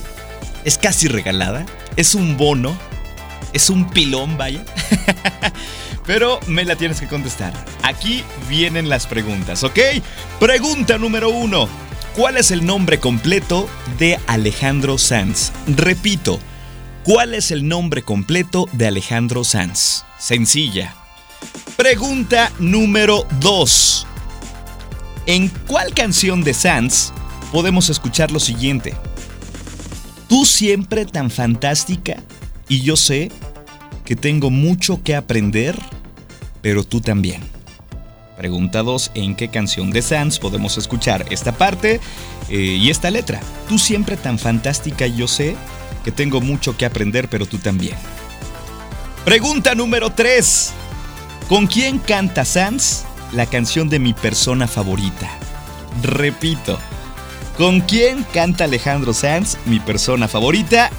es 0.64 0.78
casi 0.78 1.08
regalada, 1.08 1.66
es 1.96 2.16
un 2.16 2.38
bono, 2.38 2.78
es 3.54 3.70
un 3.70 3.90
pilón, 3.90 4.38
vaya. 4.38 4.64
Pero 6.06 6.40
me 6.48 6.64
la 6.64 6.76
tienes 6.76 7.02
que 7.02 7.08
contestar. 7.08 7.54
Aquí 7.84 8.24
vienen 8.50 8.88
las 8.88 9.08
preguntas, 9.08 9.64
¿ok? 9.64 9.80
Pregunta 10.40 10.98
número 10.98 11.30
uno. 11.30 11.68
¿Cuál 12.16 12.38
es 12.38 12.50
el 12.52 12.66
nombre 12.66 13.00
completo 13.00 13.70
de 14.00 14.18
Alejandro 14.26 14.98
Sanz? 14.98 15.52
Repito, 15.68 16.40
¿cuál 17.04 17.34
es 17.34 17.52
el 17.52 17.68
nombre 17.68 18.02
completo 18.02 18.68
de 18.72 18.88
Alejandro 18.88 19.44
Sanz? 19.44 20.04
Sencilla. 20.18 20.96
Pregunta 21.76 22.52
número 22.58 23.28
dos. 23.40 24.08
¿En 25.28 25.50
cuál 25.68 25.94
canción 25.94 26.44
de 26.44 26.54
Sanz 26.54 27.12
podemos 27.52 27.90
escuchar 27.90 28.32
lo 28.32 28.40
siguiente? 28.40 28.96
Tú 30.28 30.46
siempre 30.46 31.06
tan 31.06 31.30
fantástica 31.32 32.22
y 32.68 32.82
yo 32.82 32.96
sé 32.96 33.32
que 34.06 34.16
tengo 34.16 34.50
mucho 34.50 35.02
que 35.04 35.16
aprender 35.16 35.78
pero 36.62 36.84
tú 36.84 37.02
también. 37.02 37.42
Pregunta 38.36 38.84
2. 38.84 39.12
¿En 39.16 39.36
qué 39.36 39.48
canción 39.48 39.90
de 39.90 40.02
Sans 40.02 40.38
podemos 40.38 40.78
escuchar 40.78 41.26
esta 41.30 41.54
parte 41.54 42.00
eh, 42.50 42.56
y 42.56 42.90
esta 42.90 43.10
letra? 43.10 43.40
Tú 43.68 43.80
siempre 43.80 44.18
tan 44.18 44.38
fantástica 44.38 45.08
y 45.08 45.16
yo 45.16 45.28
sé 45.28 45.56
que 46.04 46.12
tengo 46.12 46.42
mucho 46.42 46.78
que 46.78 46.86
aprender, 46.86 47.30
pero 47.30 47.46
tú 47.46 47.58
también. 47.58 47.96
Pregunta 49.26 49.76
número 49.76 50.12
3. 50.12 50.74
¿Con 51.48 51.68
quién 51.68 52.00
canta 52.00 52.46
Sans 52.46 53.06
la 53.32 53.46
canción 53.46 53.90
de 53.90 54.00
mi 54.00 54.14
persona 54.14 54.68
favorita? 54.68 55.30
Repito. 56.04 56.78
¿Con 57.58 57.82
quién 57.82 58.24
canta 58.34 58.66
Alejandro 58.66 59.14
Sanz, 59.14 59.58
mi 59.66 59.80
persona 59.80 60.28
favorita? 60.28 60.92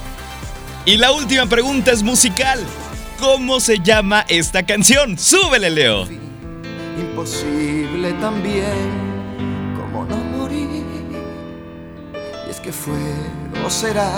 Y 0.84 0.96
la 0.96 1.12
última 1.12 1.46
pregunta 1.46 1.92
es 1.92 2.02
musical. 2.02 2.58
¿Cómo 3.20 3.60
se 3.60 3.78
llama 3.78 4.24
esta 4.28 4.64
canción? 4.66 5.16
¡Súbele, 5.16 5.70
Leo! 5.70 6.08
Imposible 6.98 8.12
también, 8.14 9.76
como 9.76 10.04
no 10.04 10.16
morir. 10.16 10.82
Y 12.44 12.50
es 12.50 12.58
que 12.58 12.72
fue 12.72 12.98
o 13.64 13.70
será, 13.70 14.10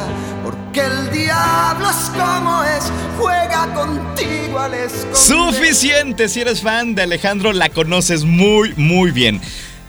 porque 0.42 0.80
el 0.80 1.10
diablo 1.10 1.90
es 1.90 2.10
como 2.10 2.64
es, 2.64 2.90
juega 3.18 3.66
contigo 3.74 4.58
al 4.58 4.72
esconder. 4.72 5.14
Suficiente, 5.14 6.26
si 6.30 6.40
eres 6.40 6.62
fan 6.62 6.94
de 6.94 7.02
Alejandro, 7.02 7.52
la 7.52 7.68
conoces 7.68 8.24
muy, 8.24 8.72
muy 8.76 9.10
bien. 9.10 9.42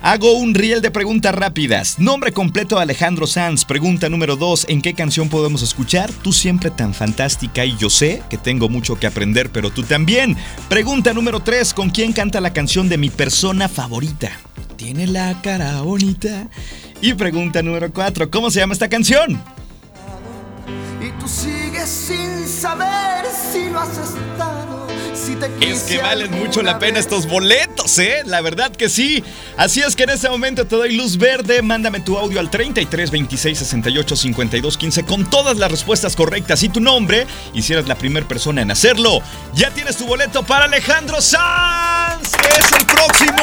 Hago 0.03 0.33
un 0.33 0.55
riel 0.55 0.81
de 0.81 0.89
preguntas 0.89 1.35
rápidas. 1.35 1.99
Nombre 1.99 2.31
completo 2.31 2.77
de 2.77 2.81
Alejandro 2.81 3.27
Sanz. 3.27 3.65
Pregunta 3.65 4.09
número 4.09 4.35
2. 4.35 4.65
¿En 4.69 4.81
qué 4.81 4.95
canción 4.95 5.29
podemos 5.29 5.61
escuchar? 5.61 6.11
Tú 6.11 6.33
siempre 6.33 6.71
tan 6.71 6.95
fantástica 6.95 7.65
y 7.65 7.77
yo 7.77 7.87
sé 7.91 8.23
que 8.27 8.39
tengo 8.39 8.67
mucho 8.67 8.95
que 8.95 9.05
aprender, 9.05 9.51
pero 9.51 9.69
tú 9.69 9.83
también. 9.83 10.35
Pregunta 10.69 11.13
número 11.13 11.41
3. 11.41 11.75
¿Con 11.75 11.91
quién 11.91 12.13
canta 12.13 12.41
la 12.41 12.51
canción 12.51 12.89
de 12.89 12.97
mi 12.97 13.11
persona 13.11 13.69
favorita? 13.69 14.31
Tiene 14.75 15.05
la 15.05 15.39
cara 15.43 15.83
bonita. 15.83 16.47
Y 16.99 17.13
pregunta 17.13 17.61
número 17.61 17.93
4. 17.93 18.31
¿Cómo 18.31 18.49
se 18.49 18.59
llama 18.59 18.73
esta 18.73 18.89
canción? 18.89 19.39
Y 20.99 21.11
tú 21.19 21.27
sigues 21.27 21.87
sin 21.87 22.47
saber 22.47 23.25
si 23.51 23.69
lo 23.69 23.79
has 23.79 23.95
estado. 23.99 24.50
Es 25.59 25.83
que 25.83 25.97
valen 25.97 26.31
mucho 26.31 26.61
la 26.61 26.77
pena 26.77 26.99
estos 26.99 27.27
boletos, 27.27 27.97
¿eh? 27.99 28.21
La 28.25 28.41
verdad 28.41 28.71
que 28.71 28.89
sí. 28.89 29.23
Así 29.57 29.81
es 29.81 29.95
que 29.95 30.03
en 30.03 30.11
este 30.11 30.29
momento 30.29 30.65
te 30.65 30.75
doy 30.75 30.95
luz 30.95 31.17
verde. 31.17 31.61
Mándame 31.61 31.99
tu 31.99 32.17
audio 32.17 32.39
al 32.39 32.49
33 32.49 33.09
26 33.09 33.57
68 33.57 34.15
52 34.15 34.77
15 34.77 35.03
con 35.03 35.29
todas 35.29 35.57
las 35.57 35.71
respuestas 35.71 36.15
correctas 36.15 36.61
y 36.63 36.69
tu 36.69 36.79
nombre. 36.79 37.25
Y 37.53 37.61
si 37.61 37.73
eres 37.73 37.87
la 37.87 37.95
primera 37.95 38.27
persona 38.27 38.61
en 38.61 38.71
hacerlo, 38.71 39.21
ya 39.55 39.71
tienes 39.71 39.97
tu 39.97 40.05
boleto 40.05 40.43
para 40.43 40.65
Alejandro 40.65 41.21
Sanz, 41.21 42.31
que 42.33 42.47
es 42.59 42.71
el 42.79 42.85
próximo 42.85 43.41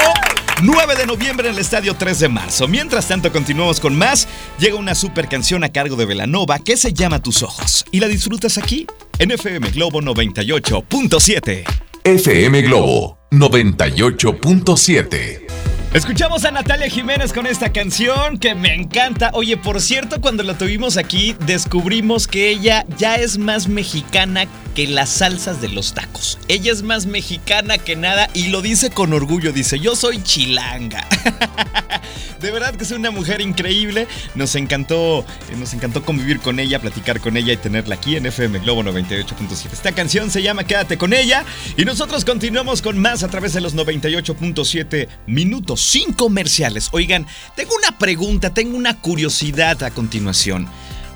9 0.63 0.97
de 0.97 1.07
noviembre 1.07 1.49
en 1.49 1.55
el 1.55 1.61
estadio 1.61 1.97
3 1.97 2.21
de 2.21 2.29
marzo. 2.29 2.69
Mientras 2.69 3.09
tanto, 3.09 3.33
continuamos 3.33 3.81
con 3.81 3.97
más. 3.97 4.29
Llega 4.59 4.77
una 4.77 4.95
super 4.95 5.29
canción 5.29 5.65
a 5.65 5.71
cargo 5.71 5.97
de 5.97 6.05
Velanova 6.05 6.59
que 6.59 6.77
se 6.77 6.93
llama 6.93 7.23
Tus 7.23 7.43
Ojos. 7.43 7.85
Y 7.91 8.01
la 8.01 8.09
disfrutas 8.09 8.59
aquí 8.59 8.87
en 9.19 9.31
FM 9.31 9.71
Globo 9.71 10.01
98.7. 10.01 11.88
FM 12.09 12.63
Globo 12.63 13.19
98.7. 13.31 15.48
Escuchamos 15.95 16.45
a 16.45 16.51
Natalia 16.51 16.91
Jiménez 16.91 17.33
con 17.33 17.47
esta 17.47 17.73
canción 17.73 18.37
que 18.39 18.55
me 18.55 18.75
encanta. 18.75 19.31
Oye, 19.33 19.57
por 19.57 19.81
cierto, 19.81 20.21
cuando 20.21 20.43
la 20.43 20.59
tuvimos 20.59 20.99
aquí, 20.99 21.35
descubrimos 21.47 22.27
que 22.29 22.51
ella 22.51 22.85
ya 22.99 23.17
es 23.17 23.39
más 23.39 23.69
mexicana 23.69 24.45
que 24.75 24.87
las 24.87 25.09
salsas 25.09 25.63
de 25.63 25.69
los 25.69 25.95
tacos. 25.95 26.39
Ella 26.47 26.73
es 26.73 26.83
más 26.83 27.07
mexicana 27.07 27.79
que 27.79 27.97
nada 27.97 28.29
y 28.35 28.49
lo 28.49 28.61
dice 28.61 28.91
con 28.91 29.15
orgullo. 29.15 29.51
Dice, 29.51 29.79
yo 29.81 29.97
soy 29.97 30.23
chilanga. 30.23 31.09
De 32.41 32.53
verdad 32.53 32.77
que 32.77 32.85
es 32.85 32.93
una 32.93 33.11
mujer 33.11 33.41
increíble. 33.41 34.07
Nos 34.35 34.55
encantó, 34.55 35.25
eh, 35.51 35.57
nos 35.57 35.73
encantó 35.73 36.05
convivir 36.05 36.39
con 36.39 36.61
ella, 36.61 36.79
platicar 36.79 37.19
con 37.19 37.37
ella 37.37 37.55
y 37.55 37.57
tenerla 37.57 37.97
aquí 37.97 38.15
en 38.15 38.27
FM 38.27 38.61
Globo 38.61 38.85
98.7. 38.85 39.73
Esta 39.73 39.93
canción 39.93 40.31
se 40.31 40.43
llama 40.43 40.65
Quédate 40.65 40.99
con 40.99 41.13
ella 41.13 41.45
y 41.77 41.85
nosotros 41.85 42.25
continuamos 42.25 42.83
con 42.83 42.99
más 42.99 43.25
a 43.25 43.29
través 43.29 43.55
de 43.55 43.61
los 43.61 43.75
98.7 43.75 45.09
minutos 45.27 45.78
sin 45.79 46.13
comerciales. 46.13 46.89
Oigan, 46.93 47.27
tengo 47.57 47.75
una 47.77 47.97
pregunta, 47.99 48.53
tengo 48.53 48.77
una 48.77 49.01
curiosidad 49.01 49.83
a 49.83 49.91
continuación. 49.91 50.69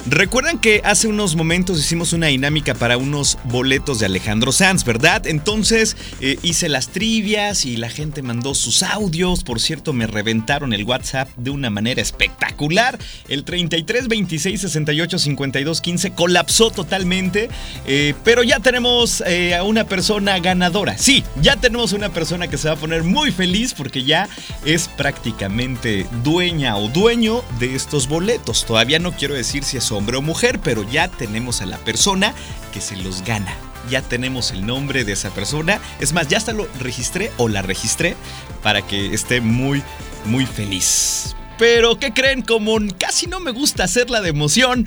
Recuerdan 0.04 0.58
que 0.58 0.80
hace 0.84 1.06
unos 1.06 1.36
momentos 1.36 1.78
hicimos 1.78 2.12
una 2.12 2.26
dinámica 2.26 2.74
para 2.74 2.96
unos 2.96 3.38
boletos 3.44 4.00
de 4.00 4.06
Alejandro 4.06 4.50
Sanz, 4.50 4.84
¿verdad? 4.84 5.28
Entonces 5.28 5.96
eh, 6.20 6.38
hice 6.42 6.68
las 6.68 6.88
trivias 6.88 7.64
y 7.64 7.76
la 7.76 7.88
gente 7.88 8.20
mandó 8.20 8.56
sus 8.56 8.82
audios. 8.82 9.44
Por 9.44 9.60
cierto, 9.60 9.92
me 9.92 10.08
reventaron 10.08 10.72
el 10.72 10.82
WhatsApp 10.82 11.28
de 11.36 11.50
una 11.50 11.70
manera 11.70 12.02
espectacular. 12.02 12.98
El 13.28 13.44
33 13.44 14.08
26 14.08 14.60
68 14.60 15.18
52 15.20 15.80
15 15.80 16.10
colapsó 16.10 16.72
totalmente. 16.72 17.48
eh, 17.86 18.14
pero 18.24 18.42
ya 18.42 18.58
tenemos 18.58 19.22
eh, 19.24 19.54
a 19.54 19.62
una 19.62 19.84
persona 19.84 20.36
ganadora. 20.40 20.98
Sí, 20.98 21.22
ya 21.40 21.54
tenemos 21.56 21.92
una 21.92 22.08
persona 22.08 22.48
que 22.48 22.58
se 22.58 22.66
va 22.66 22.74
a 22.74 22.78
poner 22.78 23.04
muy 23.04 23.30
feliz 23.30 23.72
porque 23.72 24.02
ya 24.02 24.28
es 24.64 24.88
prácticamente 24.88 26.08
dueña 26.24 26.76
o 26.76 26.88
dueño 26.88 27.44
de 27.60 27.76
estos 27.76 28.08
boletos. 28.08 28.66
Todavía 28.66 28.98
no 28.98 29.12
quiero 29.12 29.34
decir 29.34 29.62
si 29.62 29.76
es 29.76 29.91
hombre 29.92 30.16
o 30.16 30.22
mujer, 30.22 30.60
pero 30.62 30.82
ya 30.90 31.08
tenemos 31.08 31.62
a 31.62 31.66
la 31.66 31.78
persona 31.78 32.34
que 32.72 32.80
se 32.80 32.96
los 32.96 33.22
gana. 33.22 33.54
Ya 33.90 34.02
tenemos 34.02 34.52
el 34.52 34.64
nombre 34.66 35.04
de 35.04 35.12
esa 35.12 35.30
persona. 35.30 35.80
Es 36.00 36.12
más, 36.12 36.28
ya 36.28 36.38
hasta 36.38 36.52
lo 36.52 36.68
registré 36.80 37.32
o 37.36 37.48
la 37.48 37.62
registré 37.62 38.16
para 38.62 38.82
que 38.82 39.12
esté 39.12 39.40
muy, 39.40 39.82
muy 40.24 40.46
feliz. 40.46 41.34
Pero, 41.58 41.98
¿qué 41.98 42.12
creen? 42.12 42.42
Como 42.42 42.78
casi 42.98 43.26
no 43.26 43.40
me 43.40 43.50
gusta 43.50 43.84
hacerla 43.84 44.20
de 44.20 44.30
emoción, 44.30 44.86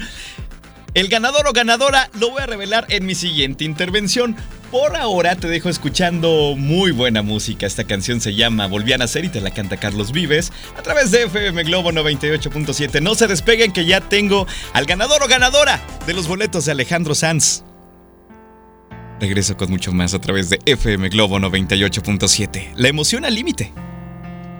el 0.96 1.10
ganador 1.10 1.46
o 1.48 1.54
ganadora 1.54 2.10
lo 2.20 2.32
voy 2.32 2.42
a 2.42 2.46
revelar 2.46 2.86
en 2.90 3.06
mi 3.06 3.16
siguiente 3.16 3.66
intervención. 3.66 4.36
Por 4.76 4.98
ahora 4.98 5.38
te 5.38 5.48
dejo 5.48 5.70
escuchando 5.70 6.56
muy 6.58 6.92
buena 6.92 7.22
música. 7.22 7.66
Esta 7.66 7.86
canción 7.86 8.20
se 8.20 8.36
llama 8.36 8.68
Volví 8.68 8.92
a 8.92 8.98
nacer 8.98 9.24
y 9.24 9.30
te 9.30 9.40
la 9.40 9.52
canta 9.52 9.78
Carlos 9.78 10.12
Vives 10.12 10.52
a 10.78 10.82
través 10.82 11.12
de 11.12 11.24
FM 11.24 11.64
Globo 11.64 11.94
98.7. 11.94 13.02
No 13.02 13.16
se 13.16 13.28
despeguen 13.28 13.72
que 13.72 13.86
ya 13.86 14.02
tengo 14.02 14.46
al 14.74 14.86
ganador 14.86 15.24
o 15.24 15.30
ganadora 15.30 15.80
de 16.06 16.14
los 16.14 16.28
boletos 16.28 16.66
de 16.66 16.74
Alejandro 16.74 17.16
Sanz. 17.16 17.64
Regreso 19.22 19.56
con 19.56 19.70
mucho 19.70 19.94
más 19.94 20.14
a 20.14 20.20
través 20.20 20.50
de 20.50 20.60
FM 20.66 21.08
Globo 21.08 21.40
98.7. 21.40 22.74
La 22.76 22.90
emoción 22.90 23.24
al 23.24 23.34
límite. 23.34 23.72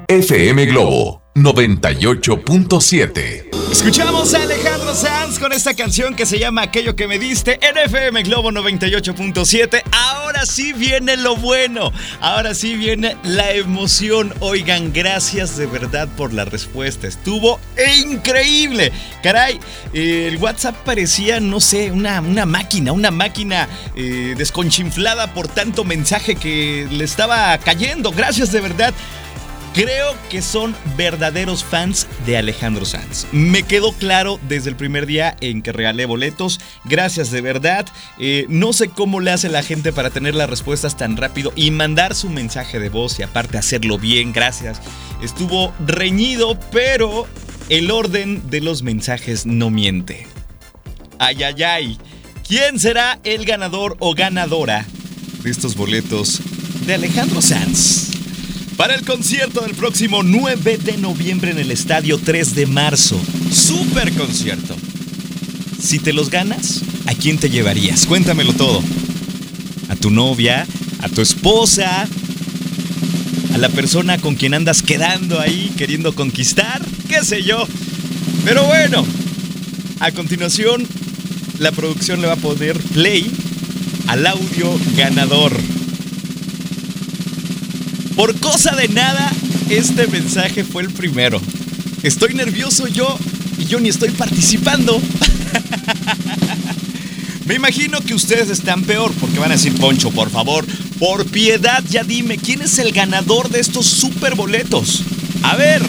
FM 0.08 0.66
Globo 0.68 1.24
98.7. 1.36 3.50
Escuchamos 3.70 4.34
a 4.34 4.44
Alejandro 4.44 4.75
Sanz 4.96 5.40
con 5.40 5.52
esta 5.52 5.74
canción 5.74 6.16
que 6.16 6.26
se 6.26 6.40
llama 6.40 6.62
Aquello 6.62 6.96
que 6.96 7.06
me 7.06 7.20
diste 7.20 7.60
en 7.68 7.78
FM 7.78 8.24
Globo 8.24 8.50
98.7. 8.52 9.84
Ahora 9.92 10.46
sí 10.46 10.72
viene 10.72 11.18
lo 11.18 11.36
bueno. 11.36 11.92
Ahora 12.22 12.56
sí 12.56 12.78
viene 12.78 13.18
la 13.24 13.52
emoción. 13.52 14.34
Oigan, 14.40 14.94
gracias 14.94 15.58
de 15.58 15.66
verdad 15.66 16.08
por 16.16 16.32
la 16.34 16.46
respuesta. 16.46 17.08
Estuvo 17.08 17.60
increíble. 18.06 18.94
Caray, 19.22 19.60
el 19.92 20.38
WhatsApp 20.38 20.78
parecía, 20.86 21.42
no 21.42 21.60
sé, 21.60 21.92
una, 21.92 22.22
una 22.22 22.46
máquina, 22.46 22.94
una 22.94 23.12
máquina 23.12 23.68
eh, 23.98 24.34
desconchinflada 24.38 25.34
por 25.34 25.50
tanto 25.50 25.84
mensaje 25.84 26.36
que 26.36 26.88
le 26.90 27.04
estaba 27.04 27.58
cayendo. 27.58 28.12
Gracias 28.12 28.54
de 28.54 28.62
verdad. 28.62 28.94
Creo 29.76 30.16
que 30.30 30.42
son 30.42 30.74
verdaderos 30.96 31.66
fans 31.66 32.08
de 32.26 32.38
Alejandro 32.38 32.86
Sanz. 32.86 33.28
Me 33.34 33.64
quedó 33.64 33.92
claro 33.92 34.40
desde 34.48 34.70
el 34.70 34.78
primer 34.78 35.06
día 35.06 35.36
en 35.42 35.62
que 35.62 35.74
regalé 35.74 36.06
boletos. 36.06 36.62
Gracias 36.86 37.30
de 37.30 37.42
verdad. 37.42 37.86
Eh, 38.18 38.46
no 38.48 38.72
sé 38.72 38.88
cómo 38.88 39.20
le 39.20 39.32
hace 39.32 39.50
la 39.50 39.64
gente 39.64 39.92
para 39.92 40.12
tener 40.12 40.34
las 40.34 40.50
respuestas 40.50 40.96
tan 40.96 41.18
rápido 41.18 41.52
y 41.58 41.72
mandar 41.72 42.16
su 42.16 42.30
mensaje 42.30 42.80
de 42.80 42.88
voz 42.88 43.20
y 43.20 43.24
aparte 43.24 43.58
hacerlo 43.58 43.98
bien. 43.98 44.32
Gracias. 44.32 44.80
Estuvo 45.22 45.74
reñido, 45.86 46.58
pero 46.72 47.28
el 47.68 47.92
orden 47.92 48.50
de 48.50 48.62
los 48.62 48.82
mensajes 48.82 49.46
no 49.46 49.72
miente. 49.72 50.26
Ay, 51.20 51.44
ay, 51.44 51.64
ay. 51.64 51.98
¿Quién 52.48 52.80
será 52.80 53.20
el 53.26 53.44
ganador 53.44 53.98
o 54.00 54.16
ganadora 54.16 54.86
de 55.44 55.52
estos 55.52 55.76
boletos 55.76 56.40
de 56.86 56.94
Alejandro 56.94 57.42
Sanz? 57.42 58.15
Para 58.78 58.96
el 58.96 59.06
concierto 59.06 59.62
del 59.62 59.74
próximo 59.74 60.22
9 60.22 60.78
de 60.78 60.98
noviembre 60.98 61.52
en 61.52 61.60
el 61.60 61.72
Estadio 61.72 62.18
3 62.18 62.56
de 62.56 62.66
marzo. 62.66 63.18
Super 63.50 64.12
concierto. 64.12 64.76
Si 65.82 66.00
te 66.00 66.12
los 66.12 66.30
ganas, 66.30 66.82
¿a 67.06 67.14
quién 67.14 67.38
te 67.38 67.50
llevarías? 67.50 68.06
Cuéntamelo 68.06 68.52
todo. 68.54 68.84
¿A 69.88 69.96
tu 69.96 70.10
novia? 70.10 70.68
¿A 71.02 71.08
tu 71.08 71.22
esposa? 71.22 72.06
¿A 73.54 73.58
la 73.58 73.70
persona 73.70 74.18
con 74.18 74.36
quien 74.36 74.54
andas 74.54 74.82
quedando 74.82 75.40
ahí 75.40 75.72
queriendo 75.78 76.14
conquistar? 76.14 76.82
¿Qué 77.08 77.24
sé 77.24 77.44
yo? 77.44 77.66
Pero 78.44 78.66
bueno, 78.66 79.06
a 80.02 80.12
continuación, 80.12 80.86
la 81.60 81.72
producción 81.72 82.20
le 82.20 82.28
va 82.28 82.34
a 82.34 82.38
poner 82.38 82.78
play 82.78 83.32
al 84.08 84.28
audio 84.28 84.78
ganador. 84.98 85.54
Por 88.16 88.40
cosa 88.40 88.76
de 88.76 88.88
nada, 88.88 89.32
este 89.70 90.08
mensaje 90.08 90.64
fue 90.64 90.84
el 90.84 90.90
primero. 90.90 91.42
Estoy 92.02 92.34
nervioso 92.34 92.88
yo 92.88 93.18
y 93.58 93.66
yo 93.66 93.80
ni 93.80 93.90
estoy 93.90 94.12
participando. 94.12 95.02
Me 97.46 97.56
imagino 97.56 98.02
que 98.02 98.14
ustedes 98.14 98.50
están 98.50 98.84
peor 98.84 99.14
porque 99.20 99.38
van 99.38 99.52
a 99.52 99.56
decir, 99.56 99.76
Poncho, 99.76 100.12
por 100.12 100.30
favor, 100.30 100.66
por 100.98 101.26
piedad 101.26 101.84
ya 101.90 102.04
dime, 102.04 102.38
¿quién 102.38 102.62
es 102.62 102.80
el 102.80 102.92
ganador 102.92 103.50
de 103.50 103.60
estos 103.60 103.86
super 103.86 104.36
boletos? 104.36 105.04
A 105.44 105.56
ver, 105.56 105.84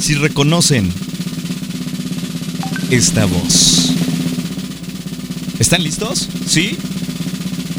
si 0.00 0.14
reconocen 0.14 0.92
esta 2.90 3.26
voz. 3.26 3.92
¿Están 5.58 5.84
listos? 5.84 6.28
¿Sí? 6.46 6.76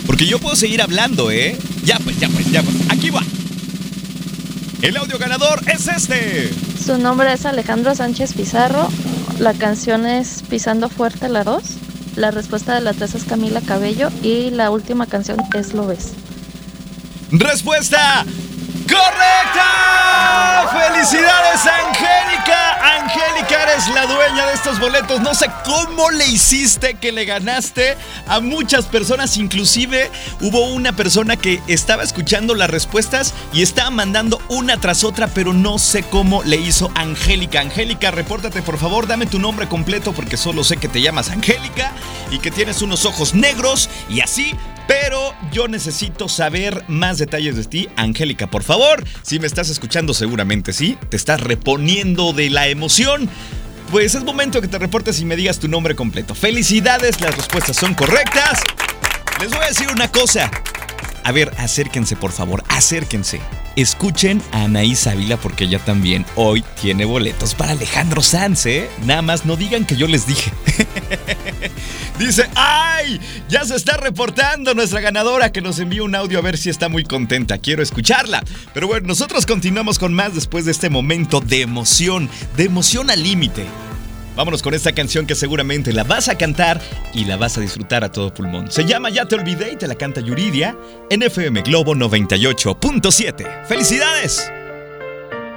Porque 0.06 0.28
yo 0.28 0.40
puedo 0.40 0.56
seguir 0.56 0.82
hablando, 0.82 1.32
¿eh? 1.32 1.58
Ya 1.84 1.98
pues, 2.00 2.20
ya 2.20 2.30
pues, 2.30 2.50
ya 2.52 2.62
pues. 2.62 2.76
Aquí 2.90 3.10
va. 3.10 3.24
El 4.82 4.98
audio 4.98 5.20
ganador 5.20 5.62
es 5.68 5.88
este. 5.88 6.52
Su 6.84 6.98
nombre 6.98 7.32
es 7.32 7.46
Alejandro 7.46 7.94
Sánchez 7.94 8.34
Pizarro. 8.34 8.90
La 9.38 9.54
canción 9.54 10.08
es 10.08 10.42
Pisando 10.50 10.90
Fuerte 10.90 11.28
el 11.28 11.36
Arroz. 11.36 11.76
La 12.16 12.32
respuesta 12.32 12.74
de 12.74 12.82
la 12.82 12.94
tres 12.94 13.14
es 13.14 13.24
Camila 13.26 13.62
Cabello. 13.62 14.10
Y 14.24 14.50
la 14.50 14.72
última 14.72 15.06
canción 15.06 15.38
es 15.54 15.74
Lo 15.74 15.86
ves. 15.86 16.14
Respuesta 17.32 18.26
correcta. 18.88 19.68
Felicidades, 20.88 21.62
Angélica. 22.42 22.82
Angélica, 23.02 23.64
eres 23.64 23.88
la 23.90 24.06
dueña 24.06 24.48
de 24.48 24.54
estos 24.54 24.80
boletos. 24.80 25.22
No 25.22 25.34
sé 25.36 25.48
cómo 25.64 26.10
le 26.12 26.26
hiciste 26.28 26.96
que 26.96 27.12
le 27.12 27.26
ganaste 27.26 27.98
a 28.28 28.40
muchas 28.40 28.86
personas. 28.86 29.38
Inclusive 29.38 30.10
hubo 30.40 30.68
una 30.70 30.94
persona 30.94 31.36
que 31.36 31.62
estaba 31.68 32.04
escuchando 32.04 32.56
las 32.56 32.70
respuestas 32.70 33.34
y 33.54 33.62
estaba 33.62 33.90
mandando 33.90 34.42
una 34.50 34.78
tras 34.78 35.04
otra, 35.04 35.28
pero 35.28 35.54
no 35.54 35.78
sé 35.78 36.04
cómo 36.04 36.42
le 36.44 36.58
hizo 36.58 36.92
Angélica. 36.96 37.62
Angélica, 37.62 38.12
repórtate 38.12 38.62
por 38.62 38.78
favor, 38.78 39.08
dame 39.08 39.26
tu 39.26 39.40
nombre 39.40 39.68
completo 39.68 40.14
porque 40.14 40.38
solo 40.38 40.64
sé 40.64 40.78
que 40.78 40.88
te 40.88 41.02
llamas 41.02 41.30
Angélica 41.30 41.92
y 42.32 42.40
que 42.40 42.50
tienes 42.50 42.82
unos 42.82 43.06
ojos 43.06 43.36
negros 43.36 43.90
y 44.10 44.22
así 44.22 44.56
pero 44.92 45.34
yo 45.54 45.70
necesito 45.70 46.28
saber 46.28 46.84
más 46.90 47.18
detalles 47.18 47.56
de 47.56 47.64
ti, 47.64 47.88
Angélica, 47.96 48.48
por 48.48 48.62
favor. 48.62 49.06
Si 49.22 49.40
me 49.40 49.48
estás 49.48 49.70
escuchando, 49.70 50.14
seguramente 50.14 50.74
sí. 50.74 50.98
Te 51.08 51.16
estás 51.16 51.40
reponiendo 51.40 52.34
de 52.34 52.50
la 52.50 52.68
emoción. 52.68 53.30
Pues 53.90 54.16
es 54.16 54.26
momento 54.26 54.60
que 54.60 54.68
te 54.68 54.80
reportes 54.80 55.22
y 55.22 55.26
me 55.26 55.38
digas 55.38 55.60
tu 55.60 55.70
nombre 55.70 55.96
completo. 55.96 56.36
Felicidades, 56.36 57.22
las 57.22 57.38
respuestas 57.38 57.78
son 57.78 57.94
correctas. 57.94 58.60
Les 59.40 59.50
voy 59.50 59.64
a 59.64 59.70
decir 59.70 59.88
una 59.94 60.12
cosa. 60.12 60.52
A 61.24 61.32
ver, 61.32 61.54
acérquense, 61.58 62.18
por 62.18 62.34
favor, 62.34 62.62
acérquense. 62.68 63.40
Escuchen 63.76 64.42
a 64.52 64.64
Anaís 64.64 65.08
Ávila 65.08 65.38
porque 65.38 65.64
ella 65.64 65.80
también 65.80 66.26
hoy 66.36 66.64
tiene 66.82 67.06
boletos 67.06 67.56
para 67.56 67.72
Alejandro 67.72 68.22
Sanz, 68.22 68.66
¿eh? 68.66 68.90
Nada 69.06 69.22
más 69.22 69.46
no 69.46 69.56
digan 69.56 69.86
que 69.86 69.96
yo 69.96 70.08
les 70.08 70.28
dije. 70.28 70.52
Dice, 72.20 72.50
¡ay! 72.56 73.20
Ya 73.50 73.64
se 73.64 73.76
está 73.76 73.98
reportando 73.98 74.74
nuestra 74.74 75.00
ganadora 75.00 75.52
que 75.52 75.62
nos 75.62 75.80
envió 75.80 76.04
un 76.04 76.16
audio 76.16 76.40
a 76.40 76.42
ver 76.42 76.58
si 76.58 76.70
está 76.70 76.90
muy 76.90 77.04
contenta. 77.04 77.58
Quiero 77.58 77.82
escucharla. 77.82 78.44
Pero 78.74 78.88
bueno, 78.88 79.08
nosotros 79.08 79.46
continuamos 79.46 79.98
con 79.98 80.14
más 80.14 80.36
después 80.36 80.66
de 80.66 80.72
este 80.72 80.90
momento 80.90 81.40
de 81.40 81.62
emoción, 81.62 82.30
de 82.58 82.66
emoción 82.66 83.10
al 83.10 83.24
límite. 83.24 83.66
Vámonos 84.36 84.62
con 84.62 84.74
esta 84.74 84.92
canción 84.94 85.26
que 85.26 85.36
seguramente 85.36 85.94
la 85.94 86.04
vas 86.04 86.28
a 86.30 86.38
cantar 86.38 86.82
y 87.14 87.26
la 87.26 87.38
vas 87.38 87.58
a 87.58 87.62
disfrutar 87.62 88.04
a 88.04 88.12
todo 88.12 88.34
pulmón. 88.34 88.72
Se 88.72 88.86
llama 88.86 89.10
Ya 89.10 89.26
te 89.26 89.36
olvidé 89.36 89.74
y 89.74 89.76
te 89.76 89.88
la 89.88 89.96
canta 89.96 90.22
Yuridia 90.22 90.78
en 91.10 91.24
FM 91.24 91.62
Globo 91.64 91.96
98.7. 91.96 93.66
¡Felicidades! 93.66 94.50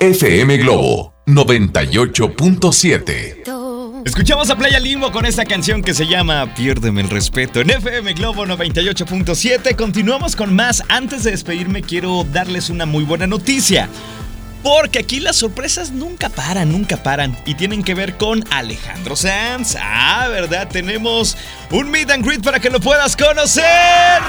FM 0.00 0.56
Globo 0.58 1.14
98.7. 1.26 3.44
Escuchamos 4.04 4.50
a 4.50 4.56
Playa 4.56 4.78
Limbo 4.78 5.10
con 5.10 5.24
esta 5.24 5.46
canción 5.46 5.80
que 5.80 5.94
se 5.94 6.06
llama 6.06 6.54
Piérdeme 6.54 7.00
el 7.00 7.08
respeto 7.08 7.62
en 7.62 7.70
FM 7.70 8.12
Globo 8.12 8.44
98.7. 8.44 9.74
Continuamos 9.76 10.36
con 10.36 10.54
más. 10.54 10.82
Antes 10.90 11.24
de 11.24 11.30
despedirme 11.30 11.80
quiero 11.80 12.24
darles 12.24 12.68
una 12.68 12.84
muy 12.84 13.04
buena 13.04 13.26
noticia. 13.26 13.88
Porque 14.64 15.00
aquí 15.00 15.20
las 15.20 15.36
sorpresas 15.36 15.90
nunca 15.90 16.30
paran, 16.30 16.72
nunca 16.72 16.96
paran. 17.02 17.36
Y 17.44 17.54
tienen 17.54 17.84
que 17.84 17.94
ver 17.94 18.16
con 18.16 18.42
Alejandro 18.50 19.14
Sanz. 19.14 19.76
Ah, 19.78 20.28
¿verdad? 20.30 20.68
Tenemos 20.68 21.36
un 21.70 21.90
meet 21.90 22.10
and 22.10 22.24
greet 22.24 22.42
para 22.42 22.58
que 22.58 22.70
lo 22.70 22.80
puedas 22.80 23.14
conocer. 23.14 23.62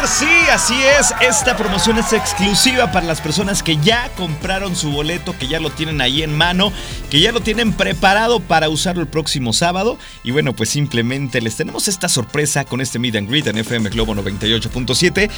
Sí, 0.06 0.28
así 0.52 0.76
es. 1.00 1.14
Esta 1.22 1.56
promoción 1.56 1.98
es 2.00 2.12
exclusiva 2.12 2.92
para 2.92 3.06
las 3.06 3.22
personas 3.22 3.64
que 3.64 3.78
ya 3.78 4.10
compraron 4.18 4.76
su 4.76 4.92
boleto, 4.92 5.38
que 5.38 5.48
ya 5.48 5.62
lo 5.62 5.70
tienen 5.70 6.02
ahí 6.02 6.22
en 6.22 6.36
mano, 6.36 6.74
que 7.10 7.22
ya 7.22 7.32
lo 7.32 7.40
tienen 7.40 7.72
preparado 7.72 8.42
para 8.42 8.68
usarlo 8.68 9.02
el 9.02 9.08
próximo 9.08 9.54
sábado. 9.54 9.98
Y 10.26 10.32
bueno, 10.32 10.52
pues 10.52 10.70
simplemente 10.70 11.40
les 11.40 11.56
tenemos 11.56 11.88
esta 11.88 12.10
sorpresa 12.10 12.66
con 12.66 12.82
este 12.82 13.00
meet 13.00 13.16
and 13.16 13.30
greet 13.30 13.48
en 13.48 13.58
FM 13.58 13.90
Globo 13.90 14.14
98.7. 14.16 15.32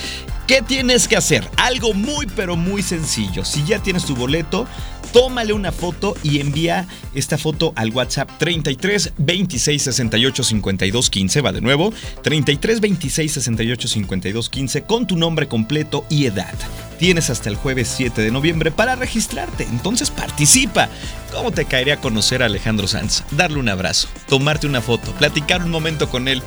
¿Qué 0.47 0.63
tienes 0.63 1.07
que 1.07 1.17
hacer? 1.17 1.47
Algo 1.57 1.93
muy, 1.93 2.25
pero 2.25 2.55
muy 2.55 2.81
sencillo. 2.81 3.45
Si 3.45 3.63
ya 3.63 3.77
tienes 3.77 4.03
tu 4.03 4.15
boleto, 4.15 4.65
tómale 5.13 5.53
una 5.53 5.71
foto 5.71 6.15
y 6.23 6.39
envía 6.39 6.87
esta 7.15 7.37
foto 7.37 7.73
al 7.75 7.91
WhatsApp 7.91 8.29
33 8.37 9.13
26 9.17 9.81
68 9.81 10.43
52 10.43 11.09
15. 11.09 11.41
Va 11.41 11.51
de 11.51 11.61
nuevo, 11.61 11.93
33 12.21 12.79
26 12.79 13.31
68 13.33 13.87
52 13.87 14.49
15 14.49 14.81
con 14.83 15.07
tu 15.07 15.17
nombre 15.17 15.47
completo 15.47 16.05
y 16.09 16.25
edad. 16.25 16.53
Tienes 16.99 17.29
hasta 17.29 17.49
el 17.49 17.55
jueves 17.55 17.93
7 17.95 18.21
de 18.21 18.31
noviembre 18.31 18.71
para 18.71 18.95
registrarte, 18.95 19.63
entonces 19.63 20.09
participa. 20.09 20.89
¿Cómo 21.31 21.51
te 21.51 21.65
caería 21.65 21.97
conocer 21.97 22.41
a 22.41 22.47
Alejandro 22.47 22.87
Sanz? 22.87 23.23
Darle 23.31 23.59
un 23.59 23.69
abrazo, 23.69 24.07
tomarte 24.27 24.67
una 24.67 24.81
foto, 24.81 25.11
platicar 25.13 25.63
un 25.63 25.69
momento 25.69 26.09
con 26.09 26.27
él. 26.27 26.41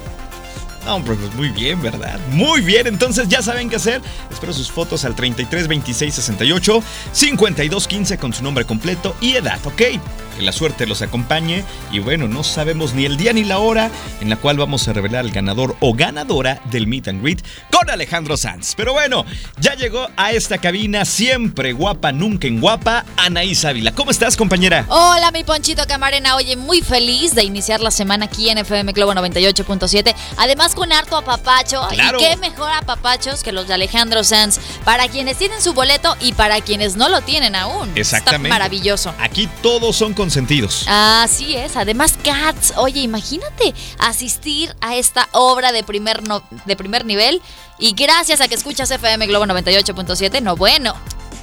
Pues 0.91 1.33
muy 1.37 1.51
bien, 1.51 1.81
¿verdad? 1.81 2.19
Muy 2.33 2.63
bien, 2.63 2.89
entonces 2.89 3.29
ya 3.29 3.43
saben 3.43 3.71
qué 3.71 3.77
hacer. 3.77 4.03
Espero 4.29 4.53
sus 4.53 4.73
fotos 4.73 5.05
al 5.05 5.15
33 5.15 5.69
26 5.69 6.13
68 6.13 6.83
52 7.13 7.87
15 7.87 8.19
con 8.19 8.33
su 8.33 8.43
nombre 8.43 8.65
completo 8.65 9.15
y 9.21 9.37
edad, 9.37 9.65
¿ok? 9.65 9.77
Que 9.77 10.01
la 10.43 10.51
suerte 10.51 10.87
los 10.87 11.01
acompañe 11.03 11.65
y 11.93 12.01
bueno, 12.01 12.27
no 12.27 12.43
sabemos 12.43 12.95
ni 12.95 13.05
el 13.05 13.17
día 13.17 13.33
ni 13.33 13.45
la 13.45 13.59
hora 13.59 13.89
en 14.21 14.31
la 14.31 14.37
cual 14.37 14.57
vamos 14.57 14.89
a 14.89 14.93
revelar 14.93 15.21
al 15.21 15.31
ganador 15.31 15.77
o 15.79 15.95
ganadora 15.95 16.61
del 16.73 16.89
Meet 16.89 17.07
and 17.07 17.23
Greet 17.23 17.45
con 17.71 17.89
Alejandro 17.89 18.37
Sanz. 18.37 18.75
Pero 18.77 18.93
bueno, 18.93 19.25
ya 19.61 19.77
llegó 19.77 20.09
a 20.17 20.33
esta 20.33 20.59
cabina 20.59 21.05
siempre 21.05 21.73
guapa, 21.73 22.11
nunca 22.11 22.49
en 22.49 22.61
guapa, 22.61 23.05
Anaís 23.17 23.65
Ávila. 23.65 23.93
¿Cómo 23.93 24.11
estás, 24.11 24.37
compañera? 24.37 24.87
Hola, 24.89 25.31
mi 25.31 25.45
Ponchito 25.45 25.85
Camarena. 25.87 26.35
Oye, 26.35 26.57
muy 26.57 26.81
feliz 26.81 27.35
de 27.37 27.45
iniciar 27.45 27.81
la 27.81 27.93
semana 27.93 28.25
aquí 28.25 28.49
en 28.49 28.59
FM 28.59 28.93
Globo 28.93 29.13
98.7. 29.15 30.15
Además, 30.37 30.75
con 30.81 30.93
harto 30.95 31.19
apapacho. 31.19 31.87
Claro. 31.91 32.19
Y 32.19 32.25
qué 32.25 32.37
mejor 32.39 32.73
apapachos 32.73 33.43
que 33.43 33.53
los 33.53 33.69
de 33.69 33.75
Alejandro 33.75 34.25
Sanz. 34.25 34.59
Para 34.83 35.09
quienes 35.09 35.37
tienen 35.37 35.61
su 35.61 35.75
boleto 35.75 36.17
y 36.21 36.33
para 36.33 36.63
quienes 36.63 36.97
no 36.97 37.11
lo 37.11 37.21
tienen 37.21 37.55
aún. 37.55 37.93
Exactamente. 37.97 38.49
Está 38.49 38.55
maravilloso. 38.55 39.15
Aquí 39.19 39.47
todos 39.63 39.95
son 39.97 40.15
consentidos. 40.15 40.85
Así 40.89 41.55
es. 41.55 41.77
Además, 41.77 42.15
Cats. 42.25 42.73
Oye, 42.77 43.01
imagínate 43.01 43.75
asistir 43.99 44.75
a 44.81 44.97
esta 44.97 45.29
obra 45.33 45.71
de 45.73 45.83
primer, 45.85 46.23
no- 46.23 46.43
de 46.65 46.77
primer 46.77 47.05
nivel. 47.05 47.43
Y 47.79 47.93
gracias 47.93 48.41
a 48.41 48.49
que 48.49 48.55
escuchas 48.55 48.91
FM 48.91 49.27
Globo 49.27 49.45
98.7, 49.47 50.41
no 50.41 50.57
bueno. 50.57 50.95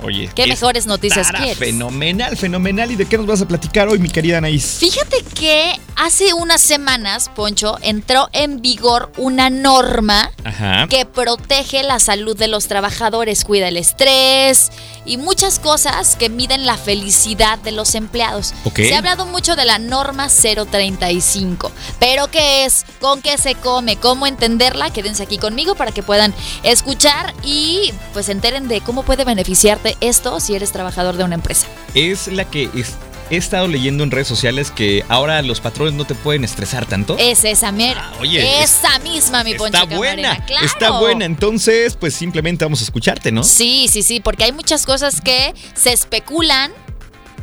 Oye, 0.03 0.29
¿Qué 0.35 0.45
mejores 0.47 0.85
noticias 0.85 1.31
quieres? 1.31 1.57
Fenomenal, 1.57 2.37
fenomenal. 2.37 2.91
¿Y 2.91 2.95
de 2.95 3.05
qué 3.05 3.17
nos 3.17 3.25
vas 3.25 3.41
a 3.41 3.47
platicar 3.47 3.87
hoy, 3.87 3.99
mi 3.99 4.09
querida 4.09 4.37
Anaís? 4.37 4.77
Fíjate 4.79 5.23
que 5.33 5.73
hace 5.95 6.33
unas 6.33 6.61
semanas, 6.61 7.29
Poncho, 7.35 7.77
entró 7.81 8.29
en 8.31 8.61
vigor 8.61 9.11
una 9.17 9.49
norma 9.49 10.31
Ajá. 10.43 10.87
que 10.87 11.05
protege 11.05 11.81
la 11.83 11.99
salud 11.99 12.37
de 12.37 12.47
los 12.47 12.67
trabajadores, 12.67 13.43
cuida 13.43 13.67
el 13.69 13.77
estrés 13.77 14.71
y 15.05 15.17
muchas 15.17 15.57
cosas 15.59 16.15
que 16.15 16.29
miden 16.29 16.65
la 16.65 16.77
felicidad 16.77 17.57
de 17.59 17.71
los 17.71 17.95
empleados. 17.95 18.53
Ok. 18.65 18.77
Se 18.77 18.93
ha 18.93 18.99
hablado 18.99 19.25
mucho 19.25 19.55
de 19.55 19.65
la 19.65 19.79
norma 19.79 20.27
035, 20.29 21.71
pero 21.99 22.29
¿qué 22.29 22.65
es? 22.65 22.85
¿Con 22.99 23.21
qué 23.21 23.37
se 23.37 23.55
come? 23.55 23.95
¿Cómo 23.95 24.27
entenderla? 24.27 24.91
Quédense 24.91 25.23
aquí 25.23 25.37
conmigo 25.37 25.75
para 25.75 25.91
que 25.91 26.03
puedan 26.03 26.33
escuchar 26.63 27.33
y 27.43 27.91
pues 28.13 28.27
se 28.27 28.31
enteren 28.33 28.67
de 28.67 28.81
cómo 28.81 29.03
puede 29.03 29.23
beneficiarte 29.23 29.86
esto 30.01 30.39
si 30.39 30.55
eres 30.55 30.71
trabajador 30.71 31.15
de 31.17 31.23
una 31.23 31.35
empresa. 31.35 31.67
Es 31.93 32.27
la 32.27 32.45
que 32.45 32.69
es- 32.75 32.95
he 33.29 33.35
estado 33.35 33.67
leyendo 33.67 34.03
en 34.05 34.11
redes 34.11 34.27
sociales 34.27 34.71
que 34.71 35.03
ahora 35.09 35.41
los 35.41 35.59
patrones 35.59 35.93
no 35.93 36.05
te 36.05 36.15
pueden 36.15 36.43
estresar 36.45 36.85
tanto. 36.85 37.17
Es 37.19 37.43
esa 37.43 37.71
mera. 37.73 38.01
Ah, 38.13 38.17
oye, 38.21 38.63
esa 38.63 38.99
misma, 38.99 39.43
mi 39.43 39.53
Poncho 39.55 39.77
Está 39.83 39.95
buena, 39.97 40.45
claro. 40.45 40.65
está 40.65 40.91
buena. 40.99 41.25
Entonces, 41.25 41.95
pues 41.97 42.13
simplemente 42.13 42.63
vamos 42.63 42.79
a 42.79 42.83
escucharte, 42.85 43.31
¿no? 43.31 43.43
Sí, 43.43 43.87
sí, 43.91 44.01
sí, 44.01 44.19
porque 44.21 44.45
hay 44.45 44.53
muchas 44.53 44.85
cosas 44.85 45.19
que 45.19 45.53
se 45.75 45.91
especulan, 45.91 46.71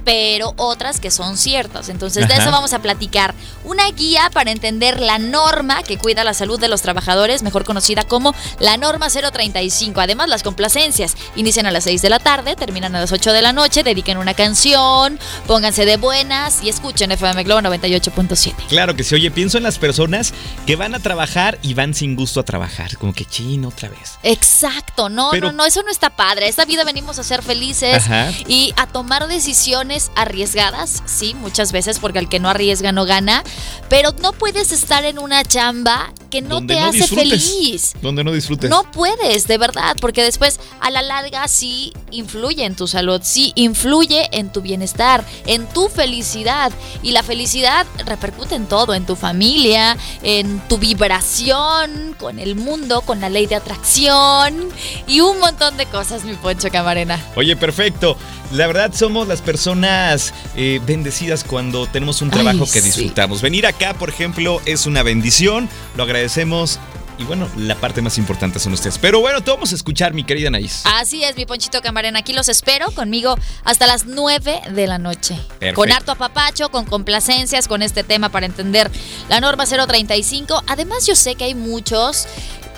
pero 0.05 0.52
otras 0.57 1.00
que 1.00 1.11
son 1.11 1.36
ciertas. 1.36 1.88
Entonces, 1.88 2.28
de 2.28 2.34
Ajá. 2.34 2.42
eso 2.42 2.50
vamos 2.52 2.72
a 2.72 2.80
platicar. 2.80 3.34
Una 3.64 3.90
guía 3.90 4.30
para 4.32 4.50
entender 4.50 5.00
la 5.00 5.18
norma 5.18 5.82
que 5.82 5.96
cuida 5.98 6.24
la 6.24 6.34
salud 6.34 6.61
de 6.61 6.68
los 6.68 6.82
trabajadores, 6.82 7.42
mejor 7.42 7.64
conocida 7.64 8.05
como 8.05 8.34
la 8.59 8.76
norma 8.76 9.09
035. 9.09 10.00
Además, 10.00 10.28
las 10.28 10.42
complacencias 10.42 11.16
inician 11.36 11.66
a 11.66 11.70
las 11.70 11.84
6 11.84 12.02
de 12.02 12.11
la 12.11 12.18
tarde, 12.18 12.57
terminan 12.57 12.94
a 12.94 13.00
las 13.00 13.12
8 13.12 13.32
de 13.32 13.42
la 13.42 13.52
noche, 13.52 13.82
dediquen 13.82 14.18
una 14.18 14.34
canción, 14.34 15.18
pónganse 15.46 15.84
de 15.86 15.96
buenas 15.96 16.62
y 16.62 16.68
escuchen 16.68 17.11
FM 17.12 17.42
Globo 17.44 17.61
98.7. 17.62 18.55
Claro 18.68 18.94
que 18.96 19.05
sí. 19.05 19.14
Oye, 19.14 19.30
pienso 19.30 19.57
en 19.57 19.62
las 19.64 19.78
personas 19.78 20.34
que 20.66 20.76
van 20.76 20.94
a 20.94 20.98
trabajar 21.00 21.59
y 21.62 21.74
van 21.74 21.94
sin 21.94 22.16
gusto 22.16 22.40
a 22.40 22.42
trabajar. 22.44 22.96
Como 22.98 23.12
que 23.12 23.24
chin 23.24 23.64
otra 23.64 23.88
vez. 23.88 24.18
Exacto, 24.22 25.09
no, 25.09 25.28
Pero- 25.30 25.48
no, 25.48 25.52
no, 25.59 25.64
eso 25.64 25.82
no 25.82 25.90
está 25.90 26.11
padre. 26.11 26.48
Esta 26.48 26.64
vida 26.64 26.84
venimos 26.84 27.18
a 27.18 27.22
ser 27.24 27.42
felices 27.42 27.94
Ajá. 27.96 28.30
y 28.46 28.72
a 28.76 28.86
tomar 28.86 29.26
decisiones 29.28 29.93
arriesgadas, 30.14 31.03
sí, 31.07 31.34
muchas 31.34 31.72
veces, 31.72 31.99
porque 31.99 32.18
el 32.18 32.28
que 32.28 32.40
no 32.40 32.49
arriesga 32.49 32.92
no 32.92 33.05
gana, 33.05 33.42
pero 33.88 34.12
no 34.20 34.32
puedes 34.32 34.72
estar 34.72 35.05
en 35.05 35.18
una 35.18 35.45
chamba 35.45 36.12
que 36.30 36.42
no 36.42 36.57
Donde 36.57 36.74
te 36.74 36.80
no 36.80 36.86
hace 36.86 37.07
feliz. 37.07 37.95
Donde 38.03 38.24
no 38.24 38.32
disfrutes. 38.32 38.68
No 38.68 38.90
puedes, 38.90 39.47
de 39.47 39.59
verdad, 39.59 39.97
porque 40.01 40.22
después 40.22 40.59
a 40.80 40.90
la 40.90 41.03
larga 41.03 41.47
sí 41.49 41.92
influye 42.11 42.64
en 42.64 42.74
tu 42.74 42.88
salud, 42.88 43.20
sí 43.22 43.53
influye 43.55 44.28
en 44.32 44.53
tu 44.53 44.61
bienestar, 44.61 45.24
en 45.47 45.66
tu 45.66 45.88
felicidad. 45.88 46.72
Y 47.03 47.12
la 47.12 47.22
felicidad 47.22 47.86
repercute 48.05 48.55
en 48.55 48.66
todo, 48.66 48.95
en 48.95 49.07
tu 49.07 49.16
familia, 49.16 49.97
en 50.22 50.61
tu 50.68 50.78
vibración, 50.78 52.16
con 52.18 52.38
el 52.38 52.57
mundo, 52.57 53.03
con 53.03 53.20
la 53.20 53.28
ley 53.28 53.47
de 53.47 53.55
atracción 53.55 54.68
y 55.07 55.20
un 55.20 55.38
montón 55.38 55.76
de 55.76 55.86
cosas, 55.86 56.24
mi 56.24 56.34
Poncho 56.34 56.70
Camarena. 56.70 57.22
Oye, 57.36 57.57
perfecto. 57.57 58.16
La 58.55 58.68
verdad 58.68 58.92
somos 58.94 59.26
las 59.26 59.42
personas 59.42 60.32
eh, 60.55 60.80
bendecidas 60.86 61.42
cuando 61.42 61.88
tenemos 61.88 62.22
un 62.22 62.28
Ay, 62.28 62.34
trabajo 62.40 62.64
que 62.66 62.80
sí. 62.80 62.82
disfrutamos. 62.82 63.42
Venir 63.42 63.66
acá, 63.66 63.94
por 63.94 64.09
ejemplo, 64.11 64.62
es 64.64 64.86
una 64.86 65.02
bendición. 65.02 65.68
Lo 65.96 66.05
agradecemos. 66.05 66.78
Y 67.18 67.24
bueno, 67.24 67.48
la 67.57 67.74
parte 67.74 68.00
más 68.00 68.16
importante 68.16 68.61
son 68.61 68.72
ustedes. 68.72 68.98
Pero 68.98 69.20
bueno, 69.20 69.40
te 69.42 69.50
vamos 69.50 69.72
a 69.72 69.74
escuchar, 69.74 70.14
mi 70.14 70.22
querida 70.22 70.48
Anaís. 70.48 70.82
Así 70.84 71.24
es, 71.24 71.36
mi 71.36 71.46
Ponchito 71.46 71.80
Camarena. 71.80 72.20
Aquí 72.20 72.32
los 72.32 72.48
espero 72.48 72.92
conmigo 72.92 73.36
hasta 73.64 73.88
las 73.88 74.07
9 74.07 74.62
de 74.72 74.86
la 74.86 74.98
noche. 74.98 75.34
Perfecto. 75.59 75.74
Con 75.74 75.90
harto 75.90 76.12
apapacho, 76.12 76.70
con 76.70 76.84
complacencias, 76.84 77.66
con 77.66 77.82
este 77.82 78.05
tema 78.05 78.28
para 78.28 78.46
entender 78.46 78.88
la 79.28 79.40
norma 79.40 79.64
035. 79.66 80.62
Además, 80.68 81.07
yo 81.07 81.16
sé 81.16 81.34
que 81.34 81.44
hay 81.44 81.55
muchos 81.57 82.26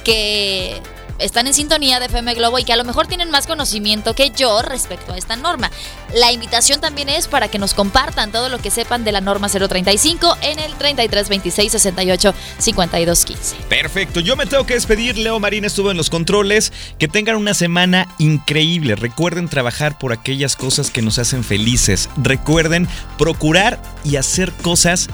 que 0.05 0.81
están 1.19 1.47
en 1.47 1.55
sintonía 1.55 2.01
de 2.01 2.07
FM 2.07 2.35
Globo 2.35 2.59
y 2.59 2.65
que 2.65 2.73
a 2.73 2.77
lo 2.77 2.85
mejor 2.85 3.07
tienen 3.07 3.31
más 3.31 3.47
conocimiento 3.47 4.15
que 4.15 4.31
yo 4.31 4.63
respecto 4.63 5.13
a 5.13 5.19
esta 5.19 5.37
norma. 5.37 5.71
La 6.15 6.33
invitación 6.33 6.81
también 6.81 7.09
es 7.09 7.29
para 7.29 7.49
que 7.49 7.59
nos 7.59 7.75
compartan 7.75 8.33
todo 8.33 8.49
lo 8.49 8.59
que 8.59 8.71
sepan 8.71 9.05
de 9.05 9.13
la 9.13 9.21
norma 9.21 9.49
035 9.49 10.37
en 10.43 10.59
el 10.59 10.75
33 10.75 11.29
26 11.29 11.73
68 11.73 12.35
52 12.59 13.25
15. 13.25 13.57
Perfecto, 13.69 14.21
yo 14.21 14.37
me 14.37 14.47
tengo 14.47 14.67
que 14.67 14.75
despedir. 14.75 15.19
Leo 15.19 15.41
Marín 15.41 15.65
estuvo 15.65 15.91
en 15.91 15.97
los 15.97 16.11
controles. 16.11 16.73
Que 16.99 17.09
tengan 17.09 17.37
una 17.37 17.55
semana 17.55 18.15
increíble. 18.19 18.97
Recuerden 18.97 19.49
trabajar 19.49 19.99
por 19.99 20.13
aquellas 20.13 20.57
cosas 20.57 20.91
que 20.91 21.03
nos 21.03 21.19
hacen 21.19 21.45
felices. 21.45 22.09
Recuerden 22.17 22.89
procurar 23.19 23.81
y 24.05 24.17
hacer 24.17 24.53
cosas 24.53 25.09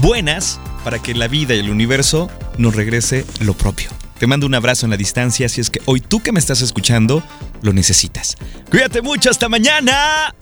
buenas 0.00 0.60
para 0.84 1.00
que 1.00 1.14
la 1.14 1.28
vida 1.28 1.54
y 1.54 1.60
el 1.60 1.70
universo 1.70 2.30
nos 2.56 2.74
regrese 2.74 3.24
lo 3.40 3.54
propio. 3.54 3.90
Te 4.18 4.26
mando 4.26 4.46
un 4.46 4.54
abrazo 4.54 4.86
en 4.86 4.90
la 4.90 4.96
distancia 4.96 5.48
si 5.48 5.60
es 5.60 5.70
que 5.70 5.80
hoy 5.84 6.00
tú 6.00 6.20
que 6.20 6.32
me 6.32 6.40
estás 6.40 6.60
escuchando 6.60 7.22
lo 7.62 7.72
necesitas. 7.72 8.36
Cuídate 8.70 9.00
mucho, 9.00 9.30
hasta 9.30 9.48
mañana. 9.48 10.34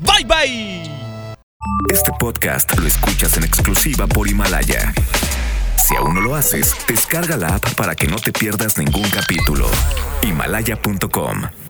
Bye 0.00 0.24
bye. 0.24 0.82
Este 1.92 2.10
podcast 2.18 2.76
lo 2.78 2.86
escuchas 2.86 3.36
en 3.36 3.44
exclusiva 3.44 4.06
por 4.06 4.28
Himalaya. 4.28 4.92
Si 5.76 5.94
aún 5.96 6.14
no 6.14 6.20
lo 6.20 6.34
haces, 6.34 6.74
descarga 6.88 7.36
la 7.36 7.56
app 7.56 7.74
para 7.74 7.94
que 7.94 8.06
no 8.06 8.16
te 8.16 8.32
pierdas 8.32 8.78
ningún 8.78 9.08
capítulo. 9.10 9.68
Himalaya.com 10.22 11.61